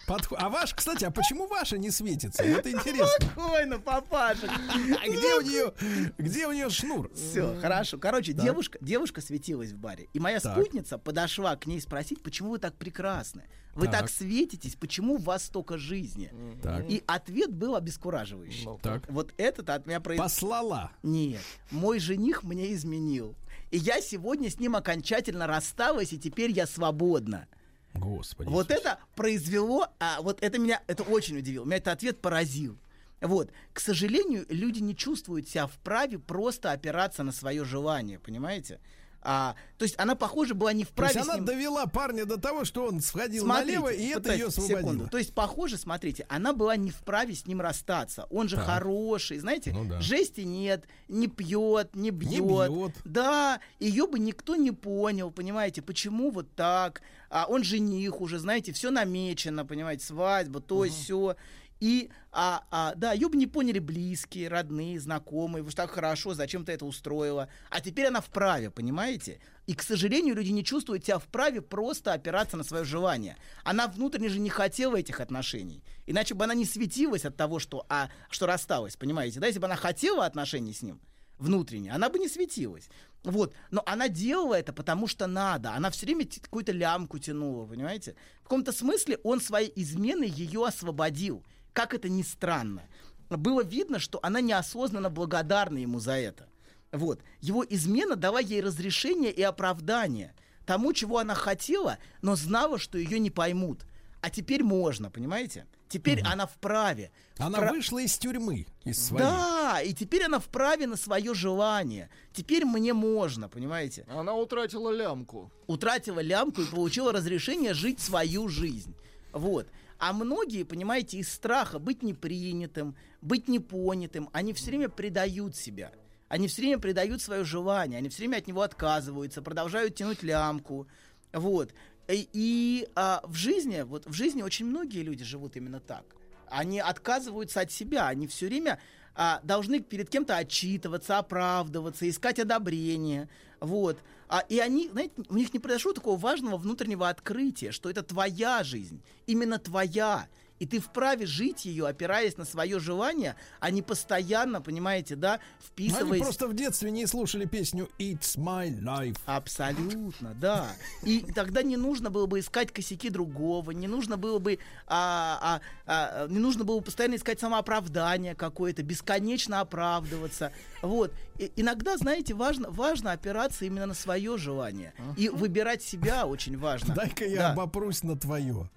Подход- 0.07 0.39
А 0.41 0.47
ваш, 0.49 0.73
кстати, 0.73 1.03
а 1.03 1.11
почему 1.11 1.47
ваша 1.47 1.77
не 1.77 1.91
светится? 1.91 2.41
Вот 2.43 2.65
интересно. 2.65 3.07
Спокойно, 3.29 3.77
папаша. 3.79 4.49
А 4.49 5.05
где 5.07 5.35
у 5.35 5.41
нее, 5.41 5.73
где 6.17 6.47
у 6.47 6.53
нее 6.53 6.69
шнур? 6.69 7.11
Все, 7.13 7.59
хорошо. 7.59 7.97
Короче, 7.97 8.31
девушка, 8.31 8.77
девушка 8.81 9.19
светилась 9.19 9.71
в 9.71 9.77
баре. 9.77 10.07
И 10.13 10.19
моя 10.19 10.39
Так. 10.39 10.53
спутница 10.53 10.97
подошла 10.97 11.55
к 11.57 11.65
ней 11.67 11.81
спросить, 11.81 12.23
почему 12.23 12.51
вы 12.51 12.57
так 12.57 12.73
прекрасны? 12.75 13.43
Вы 13.75 13.85
так, 13.87 14.01
Так. 14.03 14.09
светитесь, 14.09 14.75
почему 14.75 15.15
у 15.15 15.17
вас 15.17 15.43
столько 15.43 15.77
жизни? 15.77 16.31
Так. 16.63 16.89
И 16.89 17.03
ответ 17.05 17.53
был 17.53 17.75
обескураживающий. 17.75 18.65
Так. 18.81 19.03
Вот 19.09 19.33
этот 19.37 19.69
от 19.69 19.85
меня 19.85 19.99
произошло. 19.99 20.23
Послала. 20.23 20.91
Нет, 21.03 21.41
мой 21.69 21.99
жених 21.99 22.43
мне 22.43 22.73
изменил. 22.73 23.35
И 23.71 23.77
я 23.77 23.99
сегодня 24.01 24.49
с 24.49 24.57
ним 24.57 24.77
окончательно 24.77 25.45
рассталась, 25.47 26.13
и 26.13 26.17
теперь 26.17 26.51
я 26.51 26.65
свободна. 26.65 27.47
Господи. 27.94 28.50
Вот 28.50 28.72
это 28.72 29.00
произвело, 29.15 29.88
а 30.00 30.22
вот 30.22 30.41
это 30.41 30.60
меня, 30.60 30.82
это 30.88 31.03
очень 31.03 31.38
удивило. 31.38 31.65
Меня 31.65 31.77
этот 31.77 31.94
ответ 31.94 32.22
поразил. 32.22 32.77
Вот, 33.22 33.50
к 33.74 33.79
сожалению, 33.79 34.46
люди 34.50 34.79
не 34.79 34.96
чувствуют 34.96 35.50
себя 35.50 35.65
вправе 35.65 36.20
просто 36.20 36.72
опираться 36.72 37.24
на 37.24 37.32
свое 37.32 37.65
желание, 37.65 38.20
понимаете? 38.20 38.79
А, 39.21 39.55
то 39.77 39.83
есть 39.83 39.95
она, 39.97 40.15
похоже, 40.15 40.53
была 40.53 40.71
не 40.74 40.86
То 40.86 40.91
вправе 40.91 41.13
есть 41.15 41.25
с 41.25 41.29
она 41.29 41.36
ним... 41.38 41.45
довела 41.45 41.86
парня 41.88 42.25
до 42.25 42.38
того, 42.38 42.63
что 42.65 42.86
он 42.86 43.01
сходил 43.01 43.43
Смотрите, 43.43 43.79
налево, 43.79 43.89
и 43.93 44.07
это 44.07 44.31
ее 44.33 44.50
секунду. 44.51 44.74
освободило. 44.77 45.07
То 45.09 45.17
есть, 45.17 45.33
похоже, 45.33 45.77
смотрите, 45.77 46.25
она 46.29 46.53
была 46.53 46.75
не 46.77 46.91
вправе 46.91 47.36
с 47.36 47.45
ним 47.45 47.59
расстаться. 47.59 48.25
Он 48.29 48.47
же 48.47 48.55
Так. 48.55 48.65
хороший, 48.65 49.39
знаете, 49.39 49.71
Ну 49.74 49.86
да. 49.86 50.00
жести 50.00 50.41
нет, 50.41 50.86
не 51.09 51.27
пьет, 51.27 51.95
не 51.95 52.12
бьет. 52.12 52.69
бьет. 52.71 52.93
Да, 53.03 53.59
ее 53.79 54.07
бы 54.07 54.19
никто 54.19 54.55
не 54.55 54.71
понял, 54.71 55.31
понимаете, 55.31 55.81
почему 55.81 56.31
вот 56.31 56.53
так. 56.55 57.01
А 57.29 57.45
он 57.50 57.63
жених 57.63 58.21
уже, 58.21 58.39
знаете, 58.39 58.71
все 58.71 58.91
намечено, 58.91 59.65
понимаете, 59.65 60.05
свадьба, 60.05 60.61
то 60.61 60.85
есть 60.85 61.03
все. 61.03 61.35
И, 61.79 62.09
а, 62.31 62.63
а, 62.72 62.96
да, 62.96 63.13
ее 63.13 63.29
бы 63.29 63.37
не 63.37 63.48
поняли 63.48 63.79
близкие, 63.79 64.48
родные, 64.48 65.00
знакомые, 65.00 65.63
вы 65.63 65.70
же 65.70 65.75
так 65.75 65.92
хорошо, 65.92 66.33
зачем 66.33 66.66
ты 66.66 66.72
это 66.72 66.85
устроила. 66.85 67.50
А 67.70 67.81
теперь 67.81 68.07
она 68.07 68.22
вправе, 68.22 68.72
понимаете? 68.72 69.40
И, 69.68 69.74
к 69.74 69.83
сожалению, 69.83 70.35
люди 70.35 70.51
не 70.51 70.63
чувствуют 70.63 71.05
себя 71.05 71.20
вправе 71.20 71.61
просто 71.61 72.13
опираться 72.13 72.57
на 72.57 72.63
свое 72.63 72.83
желание. 72.83 73.37
Она 73.63 73.87
внутренне 73.87 74.29
же 74.29 74.40
не 74.40 74.50
хотела 74.50 74.98
этих 74.98 75.20
отношений. 75.20 75.83
Иначе 76.05 76.33
бы 76.33 76.46
она 76.46 76.53
не 76.53 76.66
светилась 76.66 77.25
от 77.25 77.35
того, 77.35 77.59
что, 77.59 77.85
а, 77.90 78.09
что 78.29 78.48
рассталась, 78.48 78.96
понимаете? 78.96 79.40
Да, 79.40 79.48
если 79.48 79.59
бы 79.59 79.66
она 79.66 79.75
хотела 79.75 80.25
отношений 80.25 80.74
с 80.74 80.81
ним, 80.81 81.00
внутренне, 81.37 81.92
она 81.92 82.09
бы 82.09 82.18
не 82.18 82.27
светилась. 82.27 82.90
Вот. 83.24 83.53
Но 83.72 83.83
она 83.85 84.07
делала 84.07 84.55
это, 84.55 84.74
потому 84.74 85.07
что 85.07 85.27
надо. 85.27 85.74
Она 85.74 85.90
все 85.92 86.05
время 86.05 86.25
какую-то 86.25 86.72
лямку 86.72 87.20
тянула, 87.20 87.66
понимаете? 87.66 88.16
В 88.40 88.44
каком-то 88.44 88.72
смысле 88.72 89.20
он 89.24 89.42
своей 89.42 89.72
изменой 89.75 90.29
ее 90.29 90.66
освободил. 90.66 91.46
Как 91.77 91.94
это 91.94 92.09
ни 92.09 92.24
странно. 92.24 92.81
Было 93.29 93.63
видно, 93.63 94.00
что 94.00 94.20
она 94.24 94.42
неосознанно 94.42 95.11
благодарна 95.11 95.77
ему 95.77 96.00
за 96.00 96.13
это. 96.13 96.48
Вот. 96.92 97.20
Его 97.40 97.63
измена 97.70 98.16
дала 98.16 98.40
ей 98.40 98.61
разрешение 98.61 99.31
и 99.31 99.44
оправдание 99.44 100.33
тому, 100.66 100.92
чего 100.92 101.20
она 101.20 101.35
хотела, 101.35 102.00
но 102.24 102.35
знала, 102.35 102.79
что 102.79 102.98
ее 102.98 103.20
не 103.20 103.29
поймут. 103.29 103.85
А 104.22 104.31
теперь 104.31 104.63
можно, 104.63 105.11
понимаете? 105.11 105.68
Теперь 105.87 106.22
она 106.24 106.48
вправе. 106.48 107.11
Она 107.37 107.59
Впра- 107.59 107.70
вышла 107.70 108.00
из 108.00 108.18
тюрьмы, 108.18 108.66
из 108.83 109.05
своей. 109.05 109.24
да, 109.24 109.79
и 109.83 109.94
теперь 109.94 110.24
она 110.24 110.40
вправе 110.40 110.87
на 110.87 110.98
свое 110.98 111.35
желание. 111.35 112.09
Теперь 112.33 112.66
мне 112.66 112.94
можно, 112.94 113.50
понимаете? 113.50 114.03
Она 114.09 114.33
утратила 114.33 114.90
лямку. 114.90 115.51
Утратила 115.68 116.22
лямку 116.22 116.63
и 116.63 116.66
получила 116.66 117.13
разрешение 117.13 117.75
жить 117.75 118.00
свою 118.00 118.48
жизнь. 118.48 118.96
Вот. 119.31 119.68
А 120.00 120.14
многие, 120.14 120.64
понимаете, 120.64 121.18
из 121.18 121.31
страха 121.31 121.79
быть 121.79 122.03
непринятым, 122.03 122.96
быть 123.22 123.48
непонятым, 123.48 124.29
они 124.31 124.53
все 124.53 124.68
время 124.68 124.90
предают 124.90 125.55
себя. 125.55 125.92
Они 126.27 126.48
все 126.48 126.62
время 126.62 126.77
предают 126.77 127.22
свое 127.22 127.44
желание, 127.44 127.98
они 127.98 128.10
все 128.10 128.20
время 128.20 128.38
от 128.38 128.48
него 128.48 128.62
отказываются, 128.62 129.42
продолжают 129.42 129.96
тянуть 129.96 130.24
лямку. 130.24 130.88
Вот. 131.31 131.74
И, 132.10 132.29
и, 132.33 132.88
а, 132.96 133.22
в 133.25 133.36
жизни, 133.36 133.81
вот 133.81 134.05
в 134.05 134.14
жизни 134.14 134.42
очень 134.42 134.66
многие 134.66 135.03
люди 135.03 135.24
живут 135.24 135.55
именно 135.55 135.79
так. 135.79 136.05
Они 136.50 136.79
отказываются 136.79 137.62
от 137.62 137.72
себя, 137.72 138.07
они 138.07 138.27
все 138.27 138.48
время 138.48 138.79
а, 139.18 139.40
должны 139.42 139.80
перед 139.80 140.10
кем-то 140.10 140.38
отчитываться, 140.38 141.18
оправдываться, 141.18 142.08
искать 142.08 142.38
одобрение. 142.38 143.27
Вот. 143.60 143.98
А, 144.30 144.42
и 144.48 144.60
они, 144.60 144.90
знаете, 144.90 145.14
у 145.27 145.36
них 145.36 145.51
не 145.53 145.60
произошло 145.60 145.92
такого 145.92 146.18
важного 146.18 146.58
внутреннего 146.58 147.10
открытия, 147.10 147.72
что 147.72 147.90
это 147.90 148.03
твоя 148.03 148.64
жизнь, 148.64 149.01
именно 149.25 149.58
твоя. 149.58 150.27
И 150.59 150.65
ты 150.65 150.79
вправе 150.79 151.25
жить 151.25 151.65
ее, 151.65 151.87
опираясь 151.87 152.37
на 152.37 152.46
свое 152.46 152.79
желание, 152.79 153.35
а 153.59 153.70
не 153.72 153.81
постоянно, 153.81 154.61
понимаете, 154.61 155.15
да, 155.15 155.33
Ну, 155.37 155.83
Они 155.83 155.89
вписываясь... 155.89 156.22
просто 156.22 156.48
в 156.48 156.53
детстве 156.55 156.91
не 156.91 157.05
слушали 157.05 157.46
песню 157.46 157.89
It's 158.00 158.37
My 158.37 158.70
Life. 158.81 159.17
Абсолютно, 159.25 160.33
да. 160.35 160.67
И 161.03 161.20
тогда 161.35 161.61
не 161.63 161.77
нужно 161.77 162.09
было 162.09 162.25
бы 162.25 162.39
искать 162.39 162.72
косяки 162.72 163.09
другого, 163.09 163.72
не 163.72 163.87
нужно 163.87 164.17
было 164.17 164.39
бы, 164.39 164.59
а, 164.87 165.61
а, 165.85 166.22
а, 166.24 166.27
не 166.27 166.39
нужно 166.39 166.63
было 166.63 166.79
бы 166.79 166.85
постоянно 166.85 167.15
искать 167.15 167.39
самооправдание 167.39 168.35
какое-то, 168.35 168.83
бесконечно 168.83 169.59
оправдываться. 169.61 170.51
Вот. 170.81 171.13
И 171.37 171.51
иногда, 171.55 171.98
знаете, 171.98 172.33
важно, 172.33 172.70
важно 172.70 173.11
опираться 173.11 173.65
именно 173.65 173.85
на 173.87 173.93
свое 173.93 174.37
желание. 174.37 174.93
И 175.17 175.29
выбирать 175.29 175.83
себя 175.83 176.25
очень 176.25 176.57
важно. 176.57 176.96
Дай-ка 176.96 177.25
я 177.25 177.37
Да. 177.39 177.51
обопрусь 177.53 178.03
на 178.03 178.17
твое. 178.17 178.70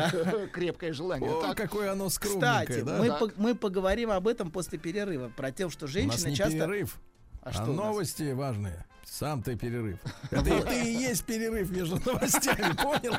Крепкое 0.52 0.92
желание. 0.92 1.30
О, 1.30 1.42
Так, 1.42 1.56
какое 1.56 1.92
оно 1.92 2.08
скромненькое, 2.08 2.62
Кстати, 2.66 2.80
да? 2.82 2.98
мы, 2.98 3.08
по- 3.12 3.32
мы 3.36 3.54
поговорим 3.54 4.10
об 4.10 4.28
этом 4.28 4.50
после 4.50 4.78
перерыва, 4.78 5.30
про 5.36 5.52
то, 5.52 5.70
что 5.70 5.86
женщины 5.86 6.34
часто... 6.34 6.52
перерыв, 6.52 6.96
А 7.42 7.50
а, 7.50 7.52
что 7.52 7.66
новости 7.66 8.32
важные. 8.32 8.84
Сам 9.04 9.42
ты 9.42 9.56
перерыв. 9.56 9.98
Это 10.30 10.50
и 10.50 10.62
ты 10.62 10.82
и 10.90 10.94
есть 10.94 11.24
перерыв 11.24 11.70
между 11.70 12.00
новостями, 12.04 12.74
понял? 12.74 13.14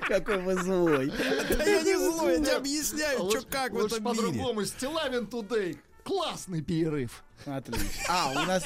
Какой 0.08 0.38
вы 0.42 0.54
злой. 0.62 1.10
Да 1.56 1.64
я 1.64 1.82
не 1.82 1.96
злой, 1.96 2.38
я 2.38 2.44
тебе 2.44 2.56
объясняю, 2.56 3.30
что 3.30 3.42
как 3.48 3.72
в 3.72 3.76
лучше 3.76 3.96
этом 3.96 4.12
мире. 4.12 4.26
по-другому. 4.26 4.64
Стилавин 4.64 5.24
Today. 5.24 5.78
Классный 6.04 6.60
перерыв. 6.60 7.24
Отлично. 7.46 7.88
А, 8.08 8.30
у 8.30 8.46
нас, 8.46 8.64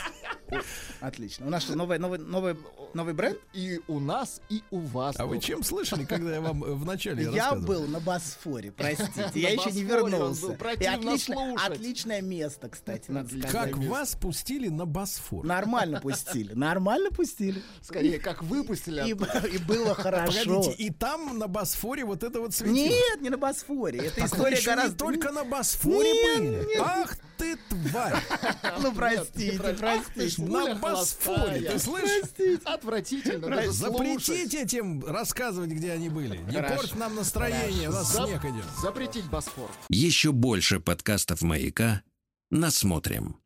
Отлично. 1.01 1.47
У 1.47 1.51
нас 1.51 1.63
что, 1.63 1.77
новый, 1.77 1.99
новый, 1.99 2.19
новый, 2.19 2.57
новый 2.95 3.15
бренд? 3.15 3.39
И 3.53 3.81
у 3.89 4.01
нас, 4.01 4.41
и 4.49 4.63
у 4.71 4.81
вас. 4.81 5.17
А 5.19 5.27
вы 5.27 5.41
чем 5.41 5.63
слышали, 5.63 6.05
когда 6.05 6.35
я 6.35 6.41
вам 6.41 6.65
э, 6.65 6.75
в 6.75 6.85
начале 6.85 7.25
Я 7.33 7.55
был 7.55 7.87
на 7.87 8.01
Босфоре, 8.01 8.73
простите. 8.73 9.31
Я 9.35 9.51
еще 9.51 9.71
не 9.71 9.83
вернулся. 9.83 10.57
И 10.79 10.85
отличное 10.85 12.23
место, 12.23 12.69
кстати, 12.69 13.11
надо 13.11 13.29
сказать. 13.29 13.51
Как 13.51 13.79
вас 13.79 14.15
пустили 14.15 14.69
на 14.69 14.87
Босфор? 14.87 15.45
Нормально 15.45 16.01
пустили. 16.01 16.55
Нормально 16.55 17.11
пустили. 17.11 17.63
Скорее, 17.83 18.19
как 18.19 18.43
выпустили 18.43 19.09
И, 19.09 19.15
было 19.59 19.95
хорошо. 19.95 20.73
И 20.77 20.91
там 20.91 21.39
на 21.39 21.49
Босфоре 21.49 22.05
вот 22.05 22.23
это 22.23 22.41
вот 22.41 22.55
светило? 22.55 22.75
Нет, 22.75 23.21
не 23.21 23.31
на 23.31 23.39
Босфоре. 23.39 24.01
Это 24.01 24.25
история 24.27 24.61
гораздо... 24.65 24.97
только 24.97 25.33
на 25.33 25.45
Босфоре 25.45 26.39
были. 26.39 26.79
Ах 26.79 27.17
ты 27.39 27.57
тварь! 27.69 28.17
Ну, 28.81 28.93
простите, 28.93 29.59
простите. 29.79 30.43
На 30.43 30.75
Босфоре, 30.77 31.71
ты 31.71 31.79
слышишь? 31.79 32.61
Отвратительно 32.65 33.73
Запретить 33.73 34.55
этим 34.55 35.05
рассказывать, 35.05 35.71
где 35.71 35.93
они 35.93 36.09
были. 36.09 36.39
Не 36.39 36.63
порть 36.63 36.95
нам 36.95 37.15
настроение, 37.15 37.89
у 37.89 37.93
нас 37.93 38.15
снег 38.15 38.45
идет. 38.45 38.65
Запретить 38.81 39.25
Босфор. 39.25 39.71
Еще 39.89 40.33
больше 40.33 40.81
подкастов 40.81 41.43
«Маяка» 41.43 42.03
насмотрим. 42.51 43.37